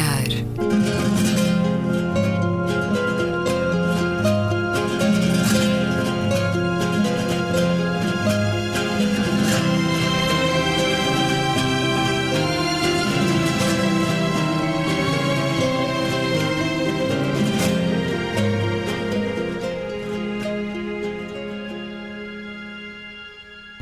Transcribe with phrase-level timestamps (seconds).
[0.00, 0.50] olhar.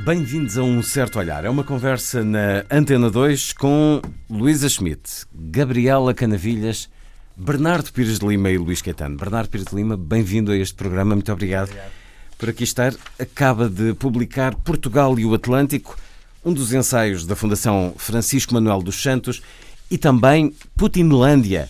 [0.08, 1.44] Bem-vindos a Um Certo Olhar.
[1.44, 4.00] É uma conversa na Antena 2 com
[4.30, 5.26] Luísa Schmidt,
[5.58, 6.88] Gabriela Canavilhas,
[7.36, 9.16] Bernardo Pires de Lima e Luís Caetano.
[9.16, 11.16] Bernardo Pires de Lima, bem-vindo a este programa.
[11.16, 11.90] Muito obrigado, obrigado
[12.38, 12.94] por aqui estar.
[13.18, 15.98] Acaba de publicar Portugal e o Atlântico,
[16.44, 19.42] um dos ensaios da Fundação Francisco Manuel dos Santos
[19.90, 21.68] e também Putinlândia,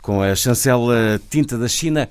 [0.00, 2.08] com a chancela Tinta da China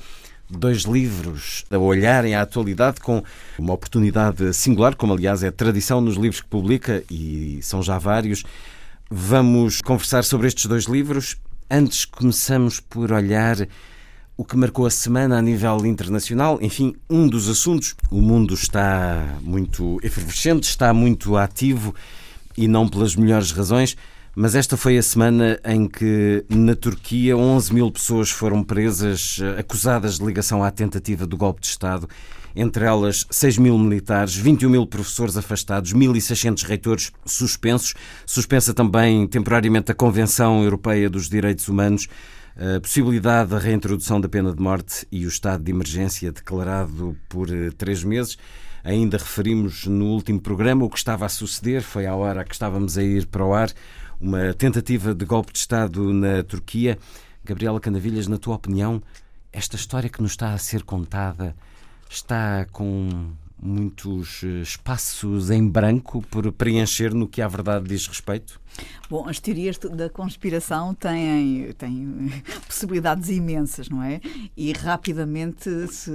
[0.48, 3.24] dois livros a olharem à atualidade com
[3.58, 8.44] uma oportunidade singular, como aliás é tradição nos livros que publica, e são já vários.
[9.10, 11.38] Vamos conversar sobre estes dois livros.
[11.70, 13.56] Antes, começamos por olhar
[14.36, 16.58] o que marcou a semana a nível internacional.
[16.60, 17.96] Enfim, um dos assuntos.
[18.10, 21.94] O mundo está muito efervescente, está muito ativo
[22.58, 23.96] e não pelas melhores razões.
[24.36, 29.60] Mas esta foi a semana em que, na Turquia, 11 mil pessoas foram presas, eh,
[29.60, 32.10] acusadas de ligação à tentativa do golpe de Estado.
[32.56, 37.94] Entre elas, 6 mil militares, 21 mil professores afastados, 1.600 reitores suspensos.
[38.26, 42.08] Suspensa também temporariamente a Convenção Europeia dos Direitos Humanos,
[42.56, 47.50] a possibilidade da reintrodução da pena de morte e o estado de emergência declarado por
[47.54, 48.38] eh, três meses.
[48.86, 52.98] Ainda referimos no último programa o que estava a suceder, foi a hora que estávamos
[52.98, 53.70] a ir para o ar
[54.22, 56.98] uma tentativa de golpe de Estado na Turquia.
[57.44, 59.02] Gabriela Canavilhas, na tua opinião,
[59.52, 61.56] esta história que nos está a ser contada
[62.10, 68.60] está com muitos eh, espaços em branco por preencher no que à verdade diz respeito?
[69.10, 74.20] Bom, as teorias da conspiração têm, têm possibilidades imensas, não é?
[74.58, 76.12] E rapidamente se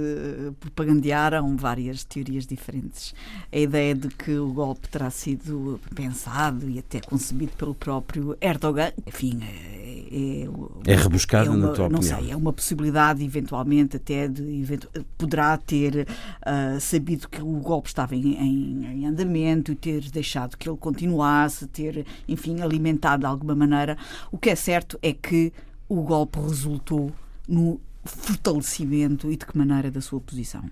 [0.59, 3.15] propagandearam várias teorias diferentes.
[3.51, 8.91] A ideia de que o golpe terá sido pensado e até concebido pelo próprio Erdogan,
[9.07, 9.81] enfim, é,
[10.11, 12.17] é, é rebuscada, é na tua não opinião?
[12.17, 14.79] Não sei, é uma possibilidade, eventualmente, até de.
[15.17, 20.69] poderá ter uh, sabido que o golpe estava em, em, em andamento ter deixado que
[20.69, 23.97] ele continuasse, ter, enfim, alimentado de alguma maneira.
[24.29, 25.53] O que é certo é que
[25.87, 27.11] o golpe resultou
[27.47, 30.63] no fortalecimento e de que maneira da sua posição.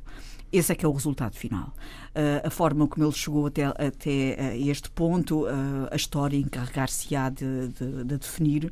[0.52, 1.74] Esse é que é o resultado final.
[2.10, 7.30] Uh, a forma como ele chegou até, até uh, este ponto, uh, a história encarregar-se-á
[7.30, 8.72] de, de, de, definir,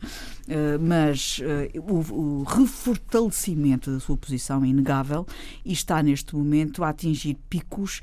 [0.79, 1.39] mas
[1.75, 5.25] o, o, refortalecimento da sua posição é inegável
[5.63, 8.01] e está neste momento a atingir picos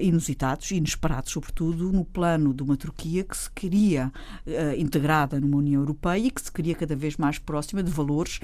[0.00, 4.12] inusitados, inesperados, sobretudo no plano de uma Turquia que se queria
[4.78, 8.40] integrada numa União Europeia e que se queria cada vez mais próxima de valores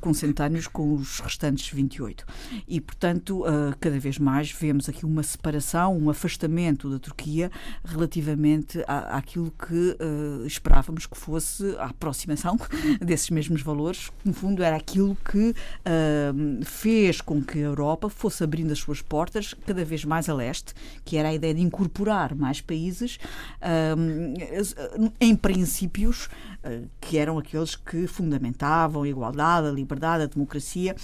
[0.00, 2.24] consentâneos com os restantes 28.
[2.66, 3.44] E, portanto,
[3.80, 5.53] cada vez mais vemos aqui uma separação,
[5.88, 7.50] um afastamento da Turquia
[7.84, 12.58] relativamente à, àquilo que uh, esperávamos que fosse a aproximação
[13.00, 14.10] desses mesmos valores.
[14.24, 19.02] No fundo, era aquilo que uh, fez com que a Europa fosse abrindo as suas
[19.02, 23.18] portas cada vez mais a leste, que era a ideia de incorporar mais países
[23.60, 26.28] uh, em princípios
[27.00, 30.94] que eram aqueles que fundamentavam a igualdade, a liberdade, a democracia.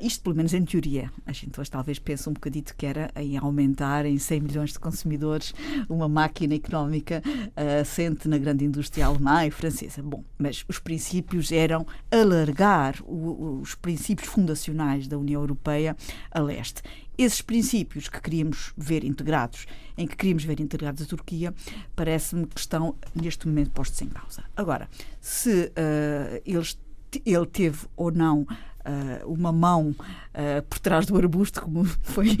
[0.00, 1.10] isto, pelo menos em teoria.
[1.26, 4.78] A gente hoje talvez pense um bocadito que era em aumentar em 100 milhões de
[4.78, 5.54] consumidores
[5.88, 10.02] uma máquina económica uh, assente na grande indústria alemã e francesa.
[10.02, 15.96] Bom, mas os princípios eram alargar os princípios fundacionais da União Europeia
[16.30, 16.82] a leste.
[17.22, 19.64] Esses princípios que queríamos ver integrados,
[19.96, 21.54] em que queríamos ver integrados a Turquia,
[21.94, 24.42] parece-me que estão neste momento postos em causa.
[24.56, 24.88] Agora,
[25.20, 26.76] se uh, eles,
[27.24, 28.46] ele teve ou não
[28.82, 32.36] uh, uma mão uh, por trás do arbusto, como foi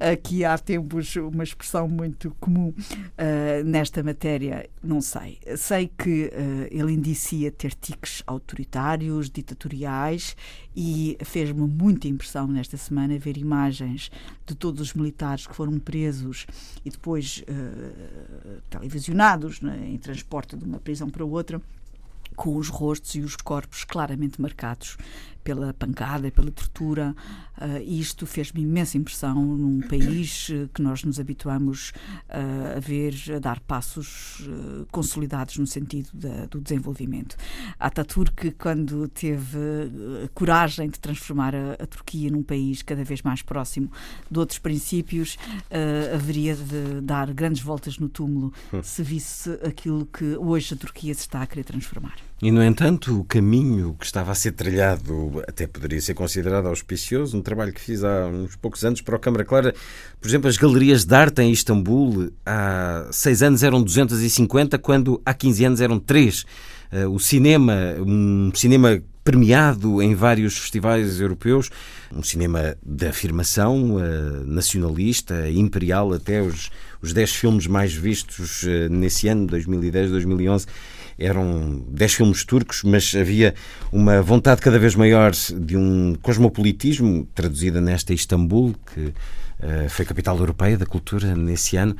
[0.00, 5.38] aqui há tempos uma expressão muito comum uh, nesta matéria, não sei.
[5.56, 6.30] Sei que
[6.70, 10.36] ele indicia ter tiques autoritários, ditatoriais
[10.74, 14.10] e fez-me muita impressão nesta semana ver imagens
[14.46, 16.46] de todos os militares que foram presos
[16.84, 17.44] e depois
[18.70, 21.60] televisionados né, em transporte de uma prisão para outra
[22.36, 24.96] com os rostos e os corpos claramente marcados
[25.48, 27.16] pela pancada, pela tortura.
[27.56, 31.90] Uh, isto fez-me imensa impressão num país que nós nos habituamos
[32.28, 37.34] uh, a ver a dar passos uh, consolidados no sentido da, do desenvolvimento.
[37.80, 39.58] Ataturk, quando teve
[40.22, 43.90] a coragem de transformar a, a, Turquia num país cada vez mais próximo
[44.30, 45.38] de outros princípios,
[46.14, 48.82] haveria de dar grandes voltas no túmulo hum.
[48.82, 52.27] se visse aquilo que hoje a Turquia se está a querer transformar.
[52.40, 57.36] E, no entanto, o caminho que estava a ser trilhado até poderia ser considerado auspicioso.
[57.36, 59.74] Um trabalho que fiz há uns poucos anos para o Câmara Clara.
[60.20, 65.34] Por exemplo, as galerias de arte em Istambul, há seis anos eram 250, quando há
[65.34, 66.44] 15 anos eram três.
[66.92, 67.74] Eh, o cinema,
[68.06, 71.70] um cinema premiado em vários festivais europeus,
[72.14, 74.00] um cinema de afirmação uh,
[74.46, 76.70] nacionalista, imperial, até os,
[77.02, 80.66] os 10 filmes mais vistos uh, nesse ano, 2010, 2011
[81.18, 83.54] eram 10 filmes turcos, mas havia
[83.92, 90.38] uma vontade cada vez maior de um cosmopolitismo, traduzida nesta Istambul, que uh, foi capital
[90.38, 91.96] europeia da cultura nesse ano.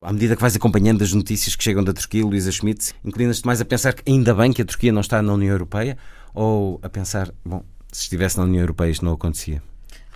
[0.00, 3.60] À medida que vais acompanhando as notícias que chegam da Turquia, Luísa Schmidt, inclinas-te mais
[3.60, 5.98] a pensar que ainda bem que a Turquia não está na União Europeia
[6.32, 9.60] ou a pensar, bom, se estivesse na União Europeia isto não acontecia?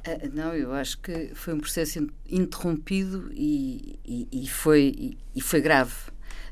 [0.06, 5.40] Uh, não, eu acho que foi um processo interrompido e, e, e foi, e, e
[5.40, 5.92] foi grave.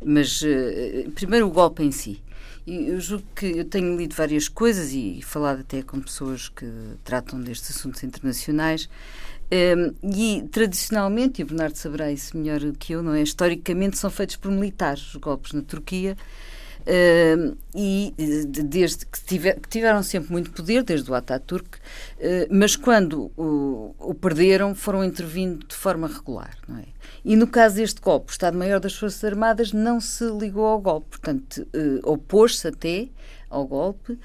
[0.05, 2.23] Mas, uh, primeiro, o golpe em si.
[2.67, 6.65] Eu julgo que eu tenho lido várias coisas e falado até com pessoas que
[7.03, 8.89] tratam destes assuntos internacionais.
[9.51, 13.23] Um, ehm, e tradicionalmente, e o Bernardo saberá isso melhor que eu, não é?
[13.23, 16.17] Historicamente são feitos por militares os golpes na Turquia.
[16.83, 18.13] Uh, e
[18.65, 21.81] desde que, tiver, que, tiveram sempre muito poder, desde o Ataturk, uh,
[22.51, 26.87] mas quando o, o, perderam foram intervindo de forma regular, não é?
[27.25, 31.11] E no caso deste golpe, o Estado-Maior das Forças Armadas não se ligou ao golpe,
[31.11, 33.09] portanto, uh, opôs-se até
[33.49, 34.19] ao golpe,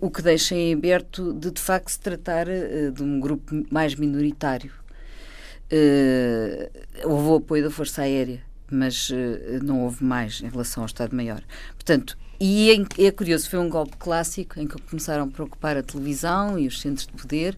[0.00, 3.94] o que deixa em aberto de de facto se tratar uh, de um grupo mais
[3.94, 4.72] minoritário.
[5.66, 8.40] Uh, houve o apoio da Força Aérea,
[8.70, 9.10] mas
[9.62, 11.42] não houve mais em relação ao Estado-Maior.
[11.74, 16.58] Portanto, e é, curioso, foi um golpe clássico em que começaram a preocupar a televisão
[16.58, 17.56] e os centros de poder,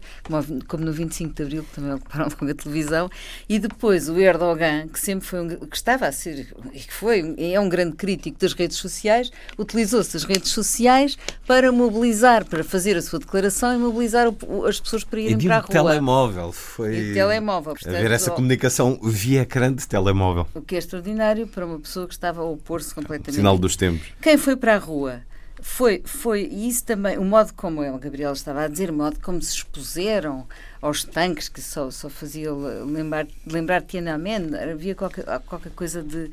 [0.67, 3.09] como, no 25 de Abril, que também ocuparam logo a televisão,
[3.47, 7.35] e depois o Erdogan, que sempre foi um, que estava a ser, e que foi,
[7.37, 12.95] é um grande crítico das redes sociais, utilizou-se as redes sociais para mobilizar, para fazer
[12.95, 15.69] a sua declaração e mobilizar o, as pessoas para irem e para a rua.
[15.69, 16.95] telemóvel, foi.
[16.95, 20.47] E telemóvel, portanto, a ver essa comunicação via ecrã de telemóvel.
[20.53, 23.35] O que é extraordinário para uma pessoa que estava a opor-se completamente.
[23.35, 24.07] Sinal dos tempos.
[24.21, 25.21] Quem foi para para a rua.
[25.61, 29.41] Foi, foi, isso também, o modo como o Gabriel estava a dizer, o modo como
[29.41, 30.47] se expuseram
[30.79, 36.31] aos tanques, que só, só fazia lembrar, lembrar Tiananmen, havia qualquer, qualquer coisa de uh,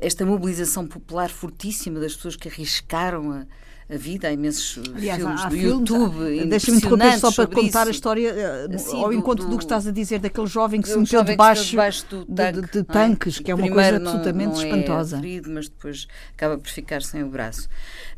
[0.00, 3.46] esta mobilização popular fortíssima das pessoas que arriscaram a,
[3.88, 6.46] a vida, há imensos Aliás, filmes há, há do filmes, YouTube.
[6.46, 7.88] Deixa-me interromper só para contar isso.
[7.88, 8.34] a história
[8.74, 11.70] assim, ao encontro do, do, que estás a dizer daquele jovem que se meteu debaixo,
[11.70, 13.42] debaixo de, tanque, de, de tanques, é?
[13.42, 15.16] que é uma coisa absolutamente não, não espantosa.
[15.16, 17.68] É ferido, mas depois acaba por ficar sem o braço,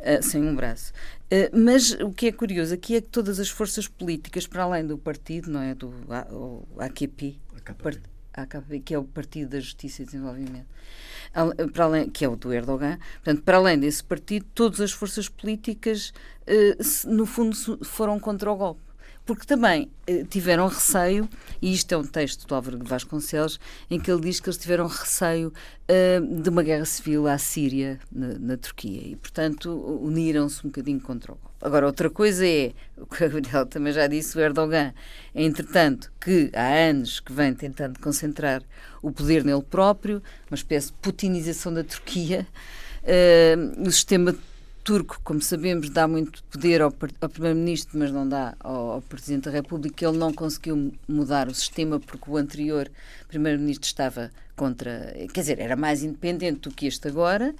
[0.00, 0.92] uh, sem um braço.
[1.24, 4.86] Uh, mas o que é curioso aqui é que todas as forças políticas, para além
[4.86, 5.74] do partido, não é?
[5.74, 5.92] Do
[6.78, 7.38] AKP,
[8.34, 10.66] AKP, que é o Partido da Justiça e Desenvolvimento,
[11.72, 15.28] para além, que é o do Erdogan, portanto, para além desse partido, todas as forças
[15.28, 16.12] políticas,
[16.46, 16.76] eh,
[17.06, 18.83] no fundo, foram contra o golpe
[19.24, 21.28] porque também eh, tiveram receio,
[21.60, 23.58] e isto é um texto do Álvaro de Vasconcelos,
[23.90, 27.98] em que ele diz que eles tiveram receio uh, de uma guerra civil à Síria,
[28.12, 29.70] na, na Turquia, e, portanto,
[30.02, 31.54] uniram-se um bocadinho contra o golpe.
[31.62, 34.92] Agora, outra coisa é, o que a Gabriel também já disse, o Erdogan,
[35.34, 38.62] entretanto, que há anos que vem tentando concentrar
[39.02, 42.46] o poder nele próprio, uma espécie de putinização da Turquia.
[43.02, 44.34] Uh, o sistema
[44.84, 49.44] turco, como sabemos, dá muito poder ao, ao Primeiro-Ministro, mas não dá ao, ao, Presidente
[49.44, 50.06] da República.
[50.06, 52.90] Ele não conseguiu mudar o sistema porque o anterior
[53.26, 57.54] Primeiro-Ministro estava contra, quer dizer, era mais independente do que este agora.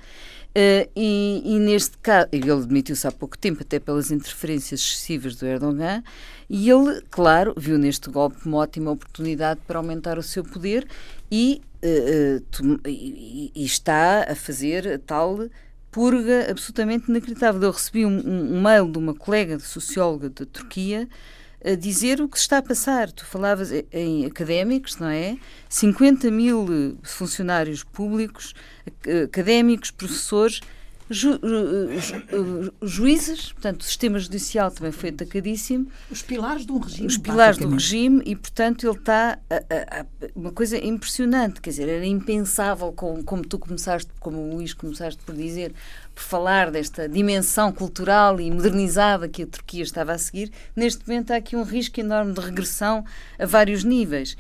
[0.57, 5.47] Uh, e, e, neste caso, ele demitiu-se há pouco tempo, até pelas interferências excessivas do
[5.47, 6.05] Erdogan,
[6.49, 10.87] e ele, claro, viu neste golpe uma ótima oportunidade para aumentar o seu poder
[11.29, 15.49] e, uh, e, e está a fazer tal
[15.95, 17.63] purga absolutamente inacreditável.
[17.63, 21.09] Eu recebi um, um, mail de uma colega de socióloga da Turquia
[21.65, 23.13] a dizer o que está a passar.
[23.13, 25.39] Tu falavas em académicos, não é?
[25.69, 28.55] 50 mil funcionários públicos,
[29.23, 30.61] académicos, professores,
[31.11, 35.87] Ju, ju, juízes, portanto, o sistema judicial também foi atacadíssimo.
[36.11, 37.07] Os pilares do regime.
[37.07, 39.39] Os pilares do regime, e portanto ele está.
[39.51, 44.39] A, a, a, uma coisa impressionante, quer dizer, era impensável, como, como tu começaste, como
[44.39, 45.75] o Luís começaste por dizer,
[46.15, 50.51] por falar desta dimensão cultural e modernizada que a Turquia estava a seguir.
[50.75, 53.05] Neste momento há aqui um risco enorme de regressão
[53.39, 54.39] a vários níveis.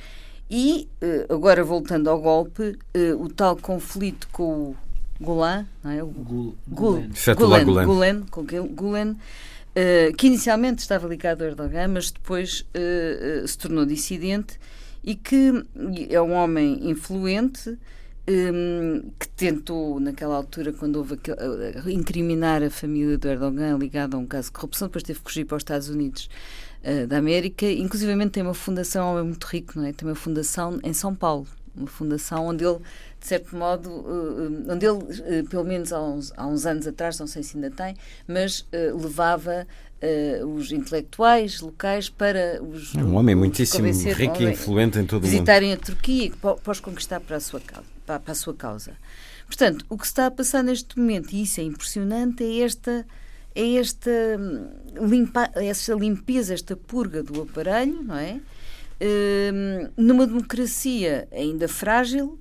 [0.50, 4.76] E, eh, agora voltando ao golpe, eh, o tal conflito com o
[5.21, 6.02] Gulen, não é?
[6.02, 7.11] O Gul, Gulen.
[7.37, 13.87] Gulen, Gulen, Gulen, uh, que inicialmente estava ligado ao Erdogan, mas depois uh, se tornou
[13.87, 14.59] dissidente
[15.02, 15.64] e que
[16.09, 17.78] é um homem influente
[18.26, 24.16] um, que tentou, naquela altura, quando houve aquele, uh, incriminar a família do Erdogan ligada
[24.16, 26.28] a um caso de corrupção, depois teve que fugir para os Estados Unidos
[26.83, 27.66] uh, da América.
[27.71, 29.92] Inclusive tem uma fundação, é muito rico, não é?
[29.92, 32.78] Tem uma fundação em São Paulo, uma fundação onde ele
[33.25, 37.19] de certo modo, uh, onde ele, uh, pelo menos há uns, há uns, anos atrás,
[37.19, 37.97] não sei se ainda tem,
[38.28, 39.66] mas uh, levava
[40.54, 42.95] os intelectuais locais para os.
[42.95, 45.31] É um homem muitíssimo rico e influente em todo o mundo.
[45.31, 48.93] Visitarem a Turquia e pós conquistar para a, sua causa, para, para a sua causa.
[49.47, 53.07] Portanto, o que se está a passar neste momento, e isso é impressionante, é esta
[53.54, 58.40] é esta, hum, limpa, esta limpeza, esta purga do aparelho, não é?
[59.00, 62.38] Um, numa democracia ainda frágil,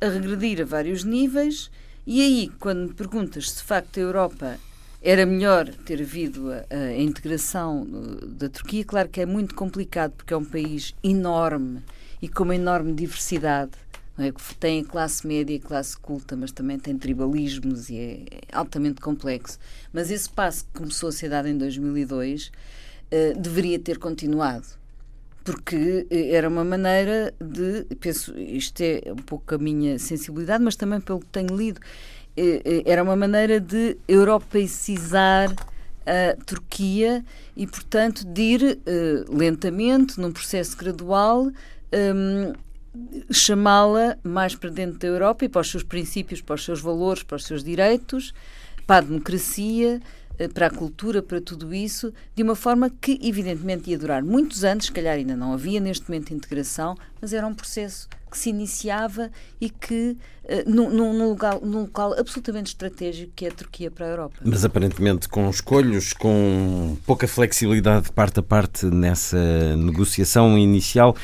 [0.00, 1.70] a regredir a vários níveis,
[2.06, 4.58] e aí, quando me perguntas se de facto a Europa
[5.02, 10.12] era melhor ter havido a, a integração uh, da Turquia, claro que é muito complicado,
[10.12, 11.82] porque é um país enorme
[12.20, 13.72] e com uma enorme diversidade.
[14.18, 14.32] É?
[14.58, 19.58] Tem classe média e classe culta, mas também tem tribalismos e é altamente complexo.
[19.92, 24.79] Mas esse passo que começou a ser dado em 2002 uh, deveria ter continuado
[25.44, 30.76] porque eh, era uma maneira de, penso, isto é um pouco a minha sensibilidade, mas
[30.76, 31.80] também pelo que tenho lido,
[32.36, 35.54] eh, eh, era uma maneira de europeicizar
[36.06, 37.24] a Turquia
[37.56, 38.78] e, portanto, de ir
[39.28, 41.50] lentamente, num processo gradual,
[41.92, 42.52] um,
[43.30, 47.22] chamá-la mais para dentro da Europa e para os seus princípios, para os seus valores,
[47.22, 48.32] para os seus direitos,
[48.86, 50.00] para a democracia,
[50.48, 54.86] para a cultura, para tudo isso, de uma forma que, evidentemente, ia durar muitos anos,
[54.86, 59.30] se calhar ainda não havia neste momento integração, mas era um processo que se iniciava
[59.60, 64.06] e que uh, num, num, local, num local absolutamente estratégico que é a Turquia para
[64.06, 64.36] a Europa.
[64.44, 71.16] Mas aparentemente com escolhos, com pouca flexibilidade de parte a parte nessa negociação inicial.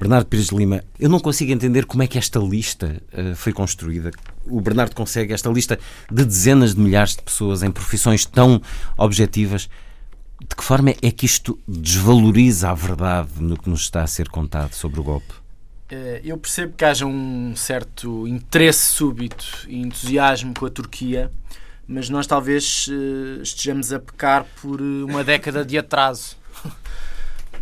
[0.00, 3.52] Bernardo Pires de Lima, eu não consigo entender como é que esta lista uh, foi
[3.52, 4.10] construída.
[4.46, 5.78] O Bernardo consegue esta lista
[6.10, 8.62] de dezenas de milhares de pessoas em profissões tão
[8.96, 9.68] objetivas.
[10.40, 14.30] De que forma é que isto desvaloriza a verdade no que nos está a ser
[14.30, 15.34] contado sobre o golpe?
[15.90, 21.30] Eh, eu percebo que haja um certo interesse súbito e entusiasmo com a Turquia,
[21.86, 26.38] mas nós talvez eh, estejamos a pecar por uma década de atraso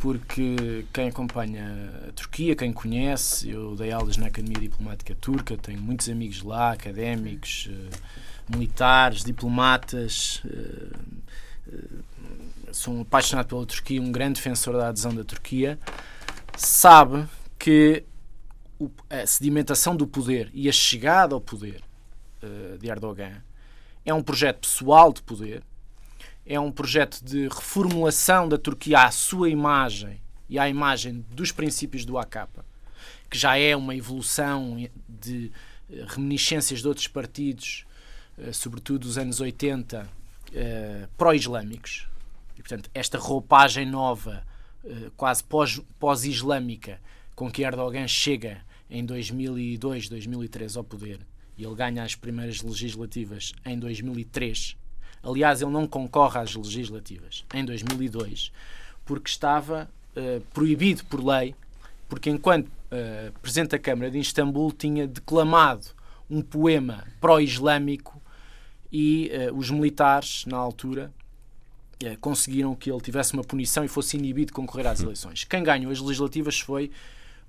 [0.01, 5.81] porque quem acompanha a Turquia, quem conhece, eu dei aulas na Academia Diplomática Turca, tenho
[5.81, 10.43] muitos amigos lá, académicos, uh, militares, diplomatas.
[10.45, 10.97] Uh,
[11.69, 12.05] uh,
[12.73, 15.79] sou um apaixonado pela Turquia, um grande defensor da adesão da Turquia.
[16.57, 17.27] Sabe
[17.59, 18.05] que
[19.11, 21.83] a sedimentação do poder e a chegada ao poder
[22.79, 23.43] de Erdogan
[24.05, 25.65] é um projeto pessoal de poder
[26.49, 32.07] é um projeto de reformulação da Turquia à sua imagem e à imagem dos princípios
[32.07, 32.63] do AKP,
[33.29, 35.53] que já é uma evolução de
[35.91, 37.85] eh, reminiscências de outros partidos,
[38.39, 40.09] eh, sobretudo dos anos 80,
[40.55, 42.09] eh, pró-islâmicos.
[42.57, 44.43] E, portanto, esta roupagem nova,
[45.17, 45.45] quase
[45.99, 46.99] pós-islâmica,
[47.35, 51.21] com que Erdogan chega em 2002, 2003 ao poder,
[51.59, 54.77] e ele ganha as primeiras legislativas em 2003,
[55.29, 58.51] Aliás, ele não concorre às legislativas em 2002
[59.05, 61.55] porque estava uh, proibido por lei,
[62.09, 65.87] porque enquanto uh, Presidente da Câmara de Istambul tinha declamado
[66.31, 68.21] um poema pró-islâmico
[68.93, 71.13] e uh, os militares, na altura,
[72.21, 75.43] conseguiram que ele tivesse uma punição e fosse inibido de concorrer às eleições.
[75.43, 76.93] Quem ganhou as legislativas foi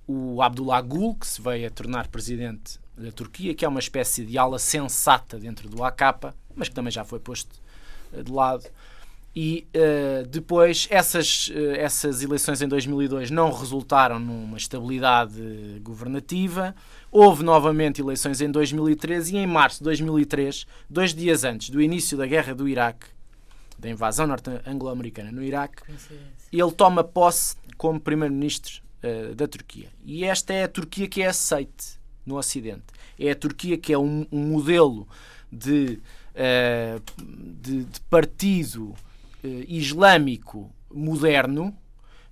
[0.07, 4.25] o Abdullah Gül, que se veio a tornar presidente da Turquia, que é uma espécie
[4.25, 7.59] de ala sensata dentro do AKP, mas que também já foi posto
[8.23, 8.65] de lado.
[9.35, 16.75] E uh, depois, essas, uh, essas eleições em 2002 não resultaram numa estabilidade governativa.
[17.11, 22.17] Houve novamente eleições em 2013 e em março de 2003, dois dias antes do início
[22.17, 23.07] da guerra do Iraque,
[23.77, 25.83] da invasão norte-anglo-americana no Iraque,
[26.51, 29.87] ele toma posse como primeiro-ministro uh, da Turquia.
[30.03, 32.83] E esta é a Turquia que é aceite no Ocidente.
[33.17, 35.07] É a Turquia que é um, um modelo
[35.51, 35.99] de
[36.35, 37.01] uh,
[37.61, 38.95] de, de, partido uh,
[39.67, 41.75] islâmico moderno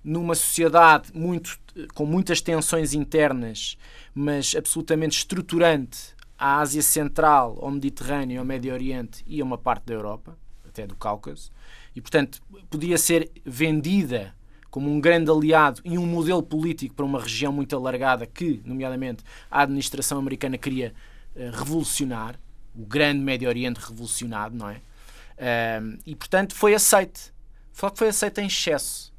[0.02, 1.58] numa sociedade muito,
[1.94, 3.76] com muitas tensões internas,
[4.14, 9.86] mas absolutamente estruturante à Ásia Central, ao Mediterrâneo, ao Médio Oriente e a uma parte
[9.86, 11.50] da Europa, até do Cáucaso,
[11.94, 12.40] e portanto
[12.70, 14.34] podia ser vendida
[14.70, 19.24] como um grande aliado e um modelo político para uma região muito alargada que, nomeadamente,
[19.50, 20.94] a administração americana queria
[21.34, 22.38] uh, revolucionar,
[22.78, 24.76] o grande Médio Oriente revolucionado, não é?
[24.76, 27.32] Uh, e portanto foi aceite.
[27.72, 29.12] Só que foi aceite em excesso.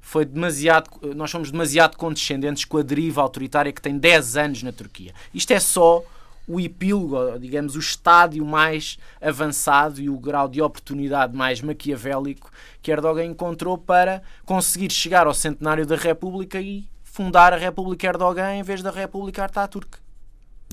[0.00, 4.72] Foi demasiado, nós somos demasiado condescendentes com a deriva autoritária que tem 10 anos na
[4.72, 5.12] Turquia.
[5.34, 6.04] Isto é só
[6.46, 12.92] o epílogo, digamos, o estádio mais avançado e o grau de oportunidade mais maquiavélico que
[12.92, 18.62] Erdogan encontrou para conseguir chegar ao centenário da República e fundar a República Erdogan em
[18.62, 19.98] vez da República Ataturk.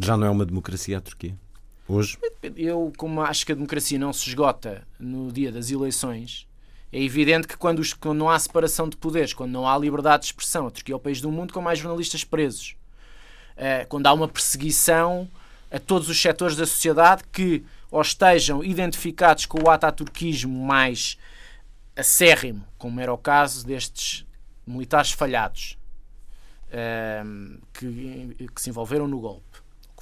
[0.01, 1.35] Já não é uma democracia a Turquia?
[1.93, 2.17] Hoje?
[2.55, 6.47] Eu, como acho que a democracia não se esgota no dia das eleições,
[6.91, 10.21] é evidente que quando, os, quando não há separação de poderes, quando não há liberdade
[10.21, 12.75] de expressão, a Turquia é o país do mundo com mais jornalistas presos.
[13.53, 15.29] Uh, quando há uma perseguição
[15.71, 21.15] a todos os setores da sociedade que ou estejam identificados com o ataturquismo mais
[21.95, 24.25] acérrimo, como era o caso destes
[24.65, 25.77] militares falhados
[26.71, 29.52] ehm, que, que, se envolveram no golpe,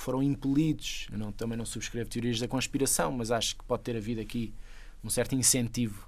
[0.02, 1.08] que foram impelidos.
[1.12, 4.52] Eu não, também não subscrevo teorias da conspiração, mas acho que pode ter havido aqui
[5.04, 6.08] um certo incentivo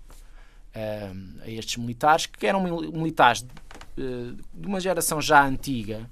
[0.73, 3.43] ehm, a estes militares, que eram militares
[3.95, 6.09] de, de uma geração já antiga,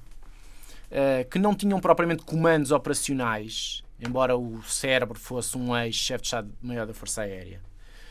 [0.91, 6.85] uh, que não tinham propriamente comandos operacionais, embora o cérebro fosse um ex-chefe de Estado-Maior
[6.85, 7.61] da Força Aérea.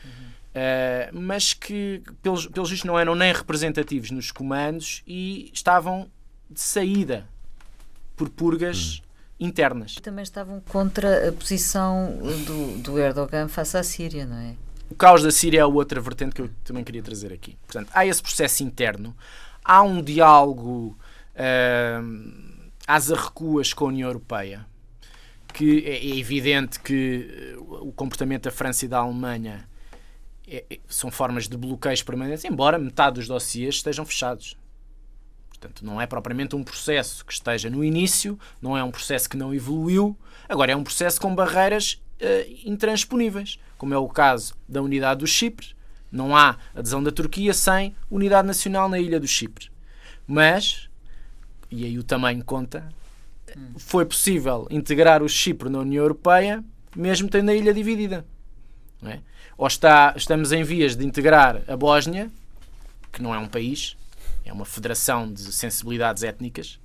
[0.03, 0.27] Uhum.
[0.51, 6.11] Uh, mas que, pelos, pelos vistos, não eram nem representativos nos comandos e estavam
[6.49, 7.25] de saída
[8.17, 9.10] por purgas uhum.
[9.41, 9.95] Internas.
[9.95, 14.55] Também estavam contra a posição do, do Erdogan face à Síria, não é?
[14.89, 17.57] O caos da Síria é a outra vertente que eu também queria trazer aqui.
[17.65, 19.15] Portanto, há esse processo interno,
[19.63, 20.97] há um diálogo.
[21.33, 22.51] Uh,
[22.87, 24.65] às arrecuas com a União Europeia,
[25.53, 29.67] que é, é evidente que eh, o comportamento da França e da Alemanha
[30.47, 34.57] é, é, são formas de bloqueios permanentes, embora metade dos dossiês estejam fechados.
[35.61, 39.37] Portanto, não é propriamente um processo que esteja no início, não é um processo que
[39.37, 40.17] não evoluiu,
[40.49, 45.27] agora é um processo com barreiras uh, intransponíveis, como é o caso da unidade do
[45.27, 45.67] Chipre.
[46.11, 49.69] Não há adesão da Turquia sem unidade nacional na ilha do Chipre.
[50.27, 50.89] Mas
[51.71, 52.89] e aí o tamanho conta,
[53.77, 56.61] foi possível integrar o Chipre na União Europeia,
[56.95, 58.25] mesmo tendo a ilha dividida.
[59.03, 59.19] É?
[59.57, 62.29] Ou está, estamos em vias de integrar a Bósnia,
[63.11, 63.95] que não é um país,
[64.45, 66.79] é uma federação de sensibilidades étnicas,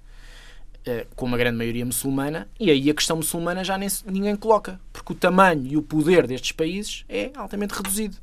[0.84, 4.80] eh, com uma grande maioria muçulmana, e aí a questão muçulmana já nem, ninguém coloca,
[4.92, 8.16] porque o tamanho e o poder destes países é altamente reduzido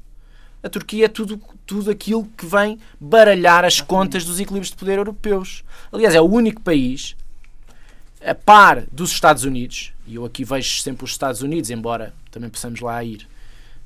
[0.63, 4.97] a Turquia é tudo, tudo aquilo que vem baralhar as contas dos equilíbrios de poder
[4.97, 5.61] europeus.
[5.91, 7.17] Aliás, é o único país,
[8.25, 12.49] a par dos Estados Unidos, e eu aqui vejo sempre os Estados Unidos, embora também
[12.49, 13.27] possamos lá ir,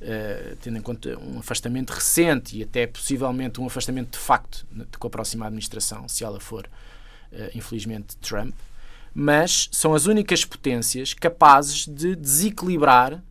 [0.02, 4.66] uh, tendo em conta um afastamento recente e até possivelmente um afastamento de facto
[5.00, 6.68] com a próxima administração, se ela for,
[7.32, 8.54] uh, infelizmente, Trump.
[9.14, 13.22] Mas são as únicas potências capazes de desequilibrar uh,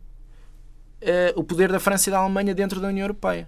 [1.35, 3.47] o poder da França e da Alemanha dentro da União Europeia.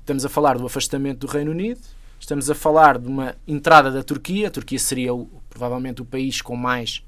[0.00, 1.80] Estamos a falar do afastamento do Reino Unido,
[2.18, 4.48] estamos a falar de uma entrada da Turquia.
[4.48, 7.02] A Turquia seria o, provavelmente o país com mais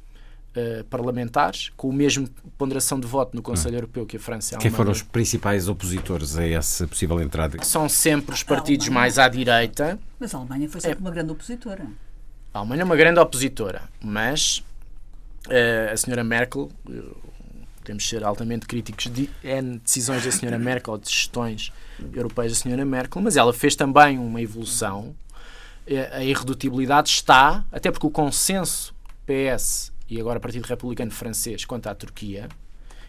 [0.57, 3.79] uh, parlamentares, com o mesmo ponderação de voto no Conselho hum.
[3.79, 4.71] Europeu que a França e a Alemanha.
[4.71, 7.63] Quem foram os principais opositores a essa possível entrada?
[7.63, 9.99] São sempre os partidos mais à direita.
[10.19, 11.01] Mas a Alemanha foi sempre é.
[11.01, 11.87] uma grande opositora.
[12.55, 14.63] A Alemanha é uma grande opositora, mas
[15.47, 16.71] uh, a senhora Merkel,
[17.79, 21.73] podemos ser altamente críticos de N decisões da senhora Merkel, de gestões
[22.13, 25.15] europeias da senhora Merkel, mas ela fez também uma evolução.
[26.13, 28.95] A irredutibilidade está, até porque o consenso
[29.27, 32.47] PS e agora Partido Republicano Francês quanto à Turquia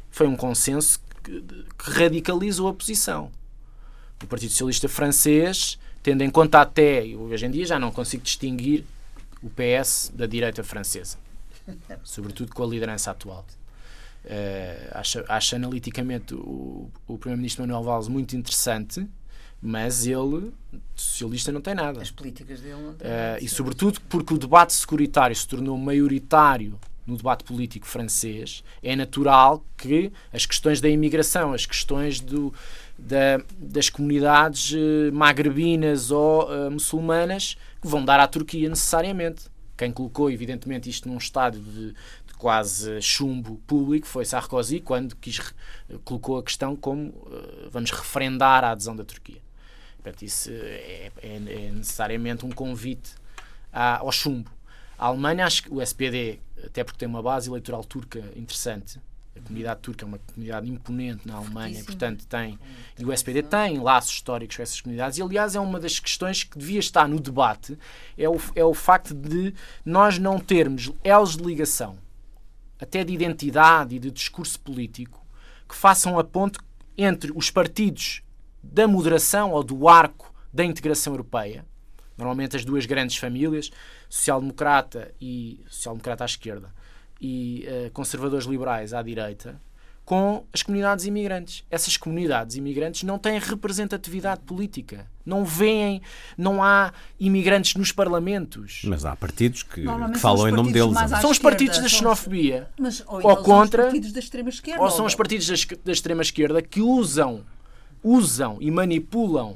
[0.09, 3.29] foi um consenso que, que radicalizou a posição.
[4.23, 8.85] O Partido Socialista Francês, tendo em conta até, hoje em dia já não consigo distinguir
[9.41, 11.17] o PS da direita francesa,
[12.03, 13.45] sobretudo com a liderança atual.
[14.23, 19.05] Uh, analiticamente o, o Primeiro-Ministro Manuel Valls muito interessante,
[19.61, 20.53] mas ele,
[20.95, 22.01] socialista, não tem nada.
[22.01, 26.79] As políticas dele não têm uh, E sobretudo porque o debate securitário se tornou maioritário
[27.05, 32.53] no debate político francês, é natural que as questões da imigração, as questões do,
[32.97, 39.45] da, das comunidades uh, magrebinas ou uh, muçulmanas vão dar à Turquia necessariamente.
[39.77, 41.93] Quem colocou, evidentemente, isto num estádio de
[42.37, 45.39] quase chumbo público foi Sarkozy quando quis,
[46.03, 47.13] colocou a questão como
[47.71, 49.41] vamos referendar a adesão da Turquia.
[49.95, 53.15] Portanto, isso é, é, é necessariamente um convite
[53.71, 54.51] ao chumbo.
[54.97, 58.99] A Alemanha, acho que o SPD, até porque tem uma base eleitoral turca interessante,
[59.35, 62.59] a comunidade turca é uma comunidade imponente na Alemanha, e, portanto tem
[62.97, 65.17] e o SPD tem laços históricos com essas comunidades.
[65.17, 67.77] E aliás é uma das questões que devia estar no debate
[68.17, 71.97] é o, é o facto de nós não termos elos de ligação,
[72.79, 75.25] até de identidade e de discurso político,
[75.67, 76.59] que façam a ponte
[76.95, 78.21] entre os partidos
[78.61, 81.65] da moderação ou do arco da integração europeia,
[82.15, 83.71] normalmente as duas grandes famílias,
[84.13, 86.69] social-democrata e social-democrata à esquerda,
[87.19, 89.59] e uh, conservadores liberais à direita,
[90.05, 91.63] com as comunidades imigrantes.
[91.71, 95.07] Essas comunidades imigrantes não têm representatividade política.
[95.25, 95.99] Não veem,
[96.37, 98.81] não há imigrantes nos parlamentos.
[98.83, 100.93] Mas há partidos que, que falam em nome deles.
[100.93, 102.69] São esquerda, os partidos da xenofobia.
[102.77, 103.83] Mas, ou, ou contra.
[103.83, 104.83] São os partidos da extrema esquerda.
[104.83, 107.43] Ou são os partidos da, da extrema esquerda que usam,
[108.03, 109.55] usam e manipulam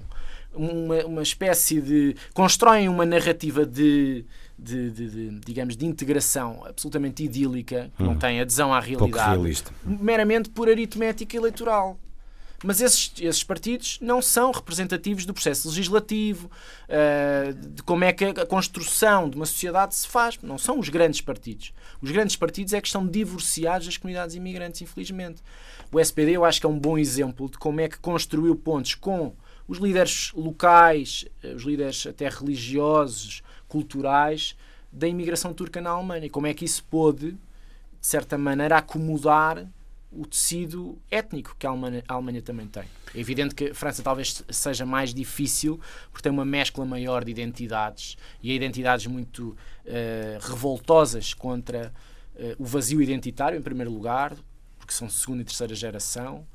[0.56, 2.16] uma, uma espécie de.
[2.34, 4.26] constroem uma narrativa de
[4.58, 8.08] de, de, de, digamos, de integração absolutamente idílica, que hum.
[8.08, 12.00] não tem adesão à realidade, meramente por aritmética eleitoral.
[12.64, 16.50] Mas esses, esses partidos não são representativos do processo legislativo,
[16.90, 20.40] uh, de como é que a construção de uma sociedade se faz.
[20.42, 21.72] Não são os grandes partidos.
[22.02, 25.44] Os grandes partidos é que estão divorciados das comunidades imigrantes, infelizmente.
[25.92, 28.96] O SPD eu acho que é um bom exemplo de como é que construiu pontos
[28.96, 29.36] com
[29.68, 34.56] os líderes locais, eh, os líderes até religiosos, culturais
[34.92, 36.30] da imigração turca na Alemanha.
[36.30, 39.68] Como é que isso pôde, de certa maneira, acomodar
[40.12, 42.84] o tecido étnico que a Alemanha, a Alemanha, também tem.
[43.14, 45.80] É evidente que a França talvez seja mais difícil
[46.12, 49.56] porque tem uma mescla maior de identidades e identidades muito uh,
[50.48, 51.94] revoltosas contra
[52.36, 54.36] uh, o vazio identitário, em primeiro lugar,
[54.80, 56.48] porque são segunda e terceira geração,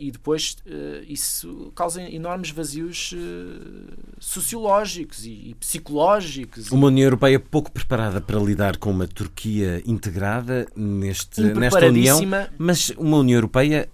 [0.00, 6.70] e depois uh, isso causa enormes vazios uh, sociológicos e, e, psicológicos.
[6.70, 12.20] Uma União Europeia pouco preparada para lidar com uma Turquia integrada neste, nesta União,
[12.56, 13.88] mas uma União Europeia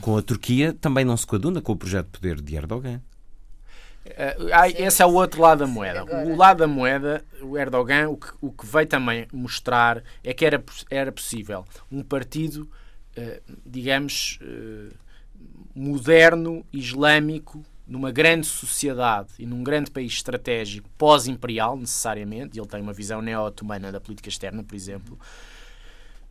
[0.00, 3.00] com a Turquia também não se coaduna com o projeto de poder de Erdogan.
[4.78, 6.04] esse é o outro lado da moeda.
[6.24, 10.46] O lado da moeda, o Erdogan, o que, o que veio também mostrar é que
[10.46, 12.68] era, era possível um partido,
[13.66, 14.38] digamos,
[15.74, 22.80] moderno, islâmico, numa grande sociedade e num grande país estratégico pós-imperial, necessariamente, e ele tem
[22.80, 25.18] uma visão neo-otomana da política externa, por exemplo,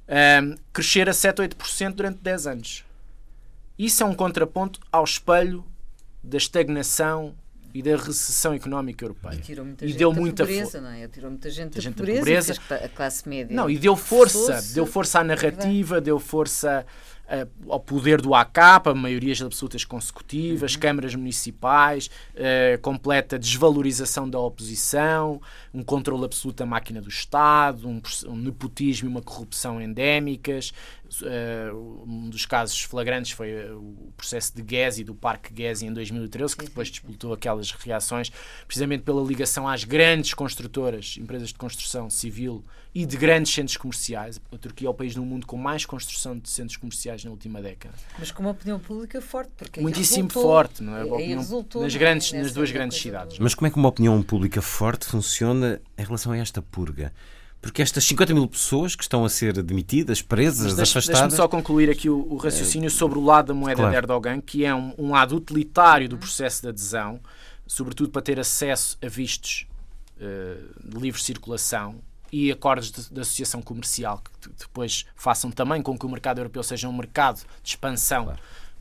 [0.08, 2.86] um, crescer a 7 ou 8% durante 10 anos.
[3.78, 5.66] Isso é um contraponto ao espelho
[6.24, 7.36] da estagnação
[7.74, 9.36] e da recessão económica europeia.
[9.36, 11.08] E tirou muita e gente deu da muita pobreza, não é?
[11.10, 12.86] Tirou muita gente, da, gente pobreza, da pobreza.
[12.86, 13.54] A classe média.
[13.54, 16.86] Não, e deu força, deu força à narrativa, deu força
[17.28, 20.80] uh, ao poder do ACAP, maiorias absolutas consecutivas, uhum.
[20.80, 25.42] câmaras municipais, uh, completa desvalorização da oposição,
[25.74, 30.72] um controle absoluto da máquina do Estado, um, um nepotismo e uma corrupção endémicas.
[31.22, 36.56] Uh, um dos casos flagrantes foi o processo de Gezi, do Parque Gezi, em 2013,
[36.56, 38.32] que depois disputou aquelas reações,
[38.66, 42.64] precisamente pela ligação às grandes construtoras, empresas de construção civil
[42.96, 44.40] e de grandes centros comerciais.
[44.54, 47.62] A Turquia é o país no mundo com mais construção de centros comerciais na última
[47.62, 47.94] década.
[48.18, 51.04] Mas com uma opinião pública forte, porque muitíssimo resultou, forte, não é?
[51.04, 53.38] Opinião, resultou, nas, grandes, nas duas grandes cidades.
[53.38, 57.12] Mas como é que uma opinião pública forte funciona em relação a esta purga?
[57.62, 61.22] Porque estas 50 mil pessoas que estão a ser demitidas, presas, deixe, afastadas.
[61.22, 62.92] Deixe-me só concluir aqui o, o raciocínio é...
[62.92, 63.92] sobre o lado da moeda claro.
[63.92, 67.20] de Erdogan, que é um, um lado utilitário do processo de adesão,
[67.68, 69.68] sobretudo para ter acesso a vistos
[70.16, 72.00] uh, de livre circulação
[72.36, 76.62] e acordos de, de, associação comercial que depois façam também com que o mercado europeu
[76.64, 78.40] seja um mercado de expansão claro.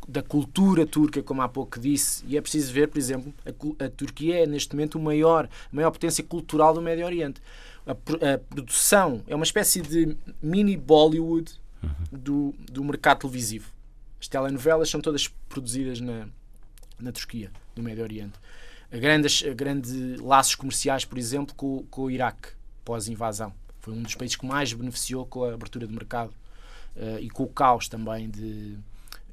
[0.08, 2.24] da cultura turca, como há pouco disse.
[2.26, 5.76] E é preciso ver, por exemplo, a, a Turquia é neste momento o maior, a
[5.76, 7.40] maior potência cultural do Médio Oriente.
[7.86, 11.90] A, a produção é uma espécie de mini Bollywood uhum.
[12.10, 13.70] do, do mercado televisivo.
[14.20, 16.26] As telenovelas são todas produzidas na,
[16.98, 18.32] na Turquia, no Médio Oriente.
[18.90, 22.48] A grandes, a grande laços comerciais, por exemplo, com, com o Iraque
[22.84, 23.52] pós-invasão.
[23.84, 26.32] Foi um dos países que mais beneficiou com a abertura de mercado
[26.96, 28.78] uh, e com o caos também de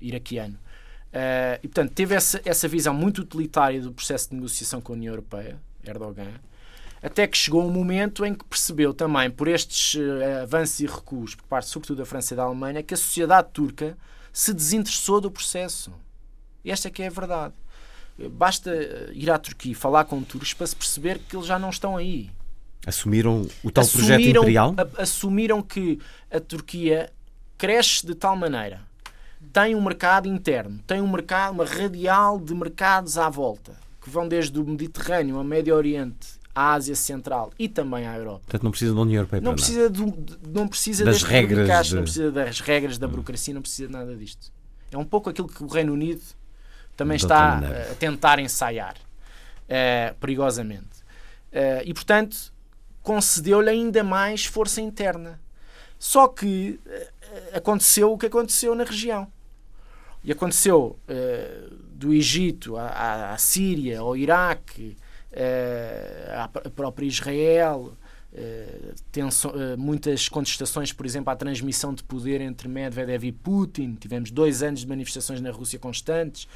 [0.02, 0.56] iraquiano.
[0.56, 4.96] Uh, e, portanto, teve essa, essa visão muito utilitária do processo de negociação com a
[4.96, 6.34] União Europeia, Erdogan,
[7.02, 11.34] até que chegou um momento em que percebeu também, por estes uh, avanços e recuos,
[11.34, 13.98] por parte sobretudo da França e da Alemanha, que a sociedade turca
[14.34, 15.94] se desinteressou do processo.
[16.64, 17.54] Esta é que é a verdade.
[18.32, 18.72] Basta
[19.14, 21.98] ir à Turquia e falar com turcos para se perceber que eles já não estão
[21.98, 22.30] aí
[22.86, 24.76] Assumiram o tal assumiram, projeto imperial?
[24.78, 26.00] A, assumiram que
[26.32, 27.12] a Turquia
[27.58, 28.82] cresce de tal maneira,
[29.54, 34.28] tem um mercado interno, tem um mercado, uma radial de mercados à volta, que vão
[34.28, 38.42] desde o Mediterrâneo ao Médio Oriente à Ásia Central e também à Europa.
[38.46, 40.14] Portanto, não precisa da União Europeia não precisa, do,
[40.50, 41.96] não precisa das regras, de...
[41.96, 44.52] não precisa das regras da burocracia, não precisa de nada disto.
[44.92, 46.22] É um pouco aquilo que o Reino Unido
[46.98, 51.02] também está a tentar ensaiar, uh, perigosamente.
[51.52, 52.52] Uh, e, portanto,
[53.02, 55.40] concedeu-lhe ainda mais força interna.
[55.98, 59.28] Só que uh, aconteceu o que aconteceu na região.
[60.24, 61.00] E aconteceu
[61.94, 64.96] do Egito à, à Síria, ao Iraque,
[66.36, 67.98] a própria Israel,
[69.80, 73.96] muitas contestações, por exemplo, à transmissão de poder entre Medvedev e Putin.
[73.96, 76.48] Tivemos dois anos de manifestações na Rússia constantes.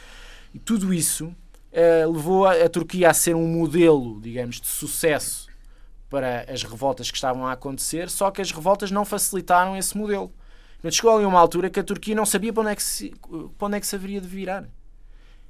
[0.54, 5.45] E tudo isso uh, levou a, a, Turquia a ser um modelo, digamos, de sucesso
[6.10, 10.32] para as revoltas que estavam a acontecer, só que as revoltas não facilitaram esse modelo.
[10.74, 13.14] Portanto, chegou ali uma altura que a Turquia não sabia para onde é que se,
[13.58, 14.66] para onde é que se haveria de virar.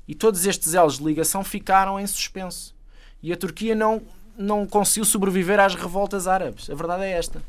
[0.08, 2.76] E todos estes elos de ligação ficaram em suspenso.
[3.22, 4.02] E a Turquia não,
[4.38, 6.70] não conseguiu sobreviver às revoltas árabes.
[6.70, 7.42] A verdade é esta.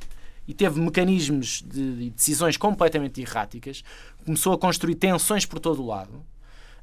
[0.48, 3.82] E teve mecanismos de, de decisões completamente erráticas,
[4.24, 6.24] começou a construir tensões por todo o lado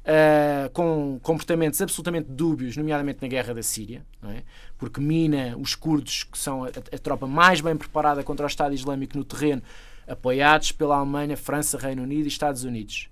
[0.04, 4.42] uh, com comportamentos absolutamente dúbios, nomeadamente na guerra da Síria, é?
[4.78, 8.74] porque mina os curdos, que são a, a, tropa mais bem preparada contra o Estado
[8.74, 9.62] Islâmico no terreno,
[10.06, 13.08] apoiados pela Alemanha, França, Reino Unido e Estados Unidos.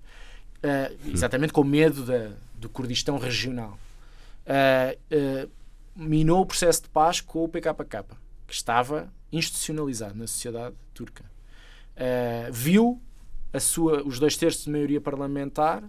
[0.59, 3.77] Uh, exatamente com medo da, do Kurdistão regional.
[4.45, 5.49] Uh,
[5.95, 8.03] minou o processo de paz com o PKK,
[8.47, 11.25] que estava institucionalizado na sociedade turca.
[12.51, 13.01] viu
[13.51, 15.83] a sua, os dois terços de maioria parlamentar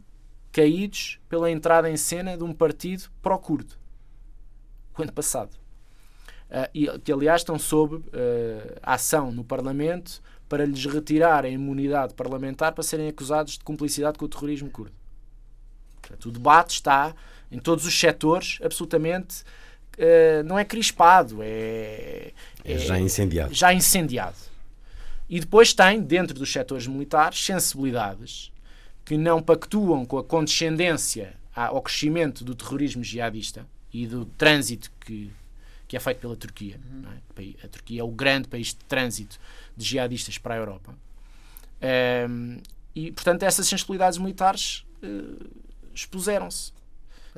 [0.54, 3.74] caídos pela entrada em cena de um partido pró-curdo.
[4.96, 5.50] O ano passado.
[6.48, 8.02] Uh, e, que, aliás, estão sob uh,
[8.80, 14.26] ação no Parlamento para lhes retirar a imunidade parlamentar para serem acusados de cumplicidade com
[14.26, 14.94] o terrorismo curdo.
[16.00, 17.12] Portanto, o debate está
[17.50, 19.42] em todos os setores absolutamente.
[19.98, 22.32] Uh, não é crispado, é,
[22.64, 23.52] é, é já incendiado.
[23.52, 24.36] Já incendiado.
[25.28, 28.52] E depois tem, dentro dos setores militares, sensibilidades
[29.04, 35.30] que não pactuam com a condescendência ao crescimento do terrorismo jihadista e do trânsito que,
[35.86, 36.80] que é feito pela Turquia.
[37.36, 37.66] É?
[37.66, 39.38] A Turquia é o grande país de trânsito
[39.76, 40.94] de jihadistas para a Europa.
[42.28, 42.58] Um,
[42.94, 45.46] e, portanto, essas sensibilidades militares uh,
[45.94, 46.72] expuseram-se.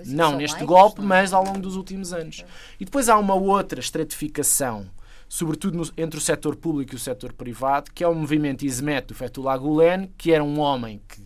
[0.05, 1.07] Não neste golpe, não.
[1.07, 1.09] É?
[1.09, 2.45] mas ao longo dos últimos anos.
[2.79, 4.91] E depois há uma outra estratificação,
[5.27, 9.07] sobretudo no, entre o setor público e o setor privado, que é o movimento Izmet
[9.07, 11.26] do Fethullah Gulen, que era um homem que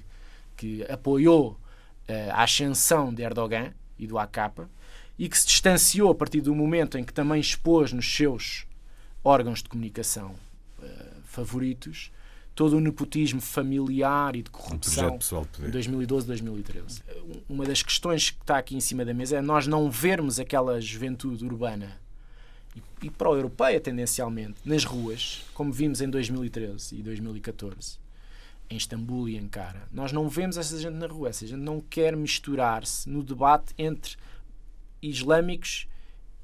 [0.60, 4.64] que apoiou uh, a ascensão de Erdogan e do AKP
[5.18, 8.66] e que se distanciou a partir do momento em que também expôs nos seus
[9.24, 10.34] órgãos de comunicação
[10.78, 12.12] uh, favoritos
[12.54, 15.18] todo o nepotismo familiar e de corrupção
[15.62, 17.02] um em 2012 2013.
[17.48, 20.78] Uma das questões que está aqui em cima da mesa é nós não vermos aquela
[20.78, 21.98] juventude urbana
[22.76, 27.99] e, e pró-europeia tendencialmente nas ruas, como vimos em 2013 e 2014
[28.70, 31.30] em Istambul e Ankara, nós não vemos essa gente na rua.
[31.30, 34.16] Essa gente não quer misturar-se no debate entre
[35.02, 35.88] islâmicos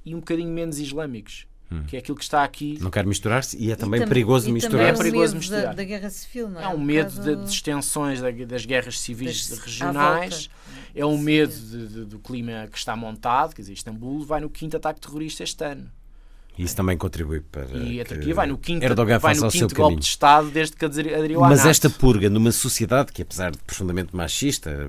[0.04, 1.46] e um bocadinho menos islâmicos.
[1.70, 1.84] Hum.
[1.84, 2.78] Que é aquilo que está aqui.
[2.80, 4.94] Não quer misturar-se e é também e perigoso misturar.
[4.94, 5.64] É perigoso misturar.
[5.66, 6.64] Da, da, guerra civil, não é?
[6.64, 10.48] É um medo de, de extensões das guerras civis das, regionais,
[10.94, 13.52] é um medo de, de, do clima que está montado.
[13.52, 15.90] Quer dizer, Istambul vai no quinto ataque terrorista este ano.
[16.58, 17.66] Isso também contribui para.
[17.76, 20.84] E a Turquia vai no quinto, Erdogan vai no quinto golpe de Estado desde que
[20.84, 21.68] aderiu à Mas NATO.
[21.68, 24.88] esta purga numa sociedade que, apesar de profundamente machista,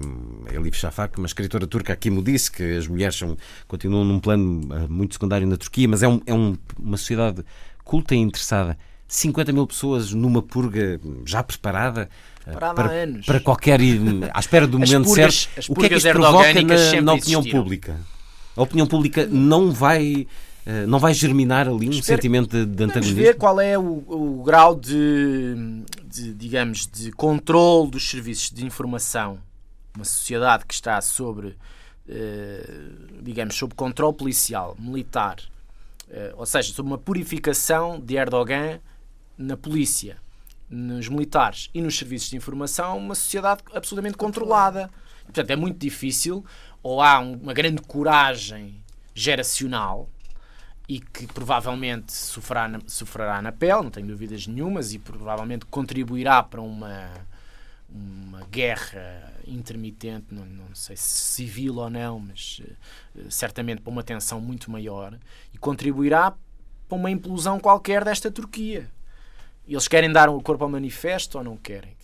[0.53, 4.73] Elif Shafak, uma escritora turca, aqui me disse que as mulheres são, continuam num plano
[4.73, 7.43] eh, muito secundário na Turquia, mas é, um, é um, uma sociedade
[7.83, 8.77] culta e interessada.
[9.07, 12.09] 50 mil pessoas numa purga já preparada.
[12.45, 12.73] Eh, para,
[13.25, 13.79] para qualquer.
[14.33, 15.71] à espera do momento purgas, certo.
[15.71, 17.97] O que é que isto provoca na, na opinião pública?
[18.55, 20.25] A opinião pública não vai
[20.85, 23.15] não vai germinar ali um Espero, sentimento de, de antagonismo?
[23.15, 25.55] ver qual é o, o grau de,
[26.03, 29.39] de, digamos, de controle dos serviços de informação.
[29.95, 31.55] Uma sociedade que está sobre,
[32.07, 32.69] eh,
[33.21, 35.37] digamos, sob controle policial, militar,
[36.09, 38.79] eh, ou seja, sob uma purificação de Erdogan
[39.37, 40.17] na polícia,
[40.69, 44.89] nos militares e nos serviços de informação, uma sociedade absolutamente controlada.
[45.23, 46.43] Portanto, é muito difícil,
[46.83, 48.83] ou há uma grande coragem
[49.15, 50.09] geracional
[50.87, 56.41] e que provavelmente sofrerá na, sofrerá na pele, não tenho dúvidas nenhumas, e provavelmente contribuirá
[56.41, 57.09] para uma,
[57.89, 62.61] uma guerra intermitente, não, não sei se civil ou não, mas
[63.15, 65.17] uh, certamente para uma tensão muito maior,
[65.53, 66.31] e contribuirá
[66.87, 68.89] para uma implosão qualquer desta Turquia.
[69.67, 71.96] Eles querem dar o corpo ao manifesto ou não querem?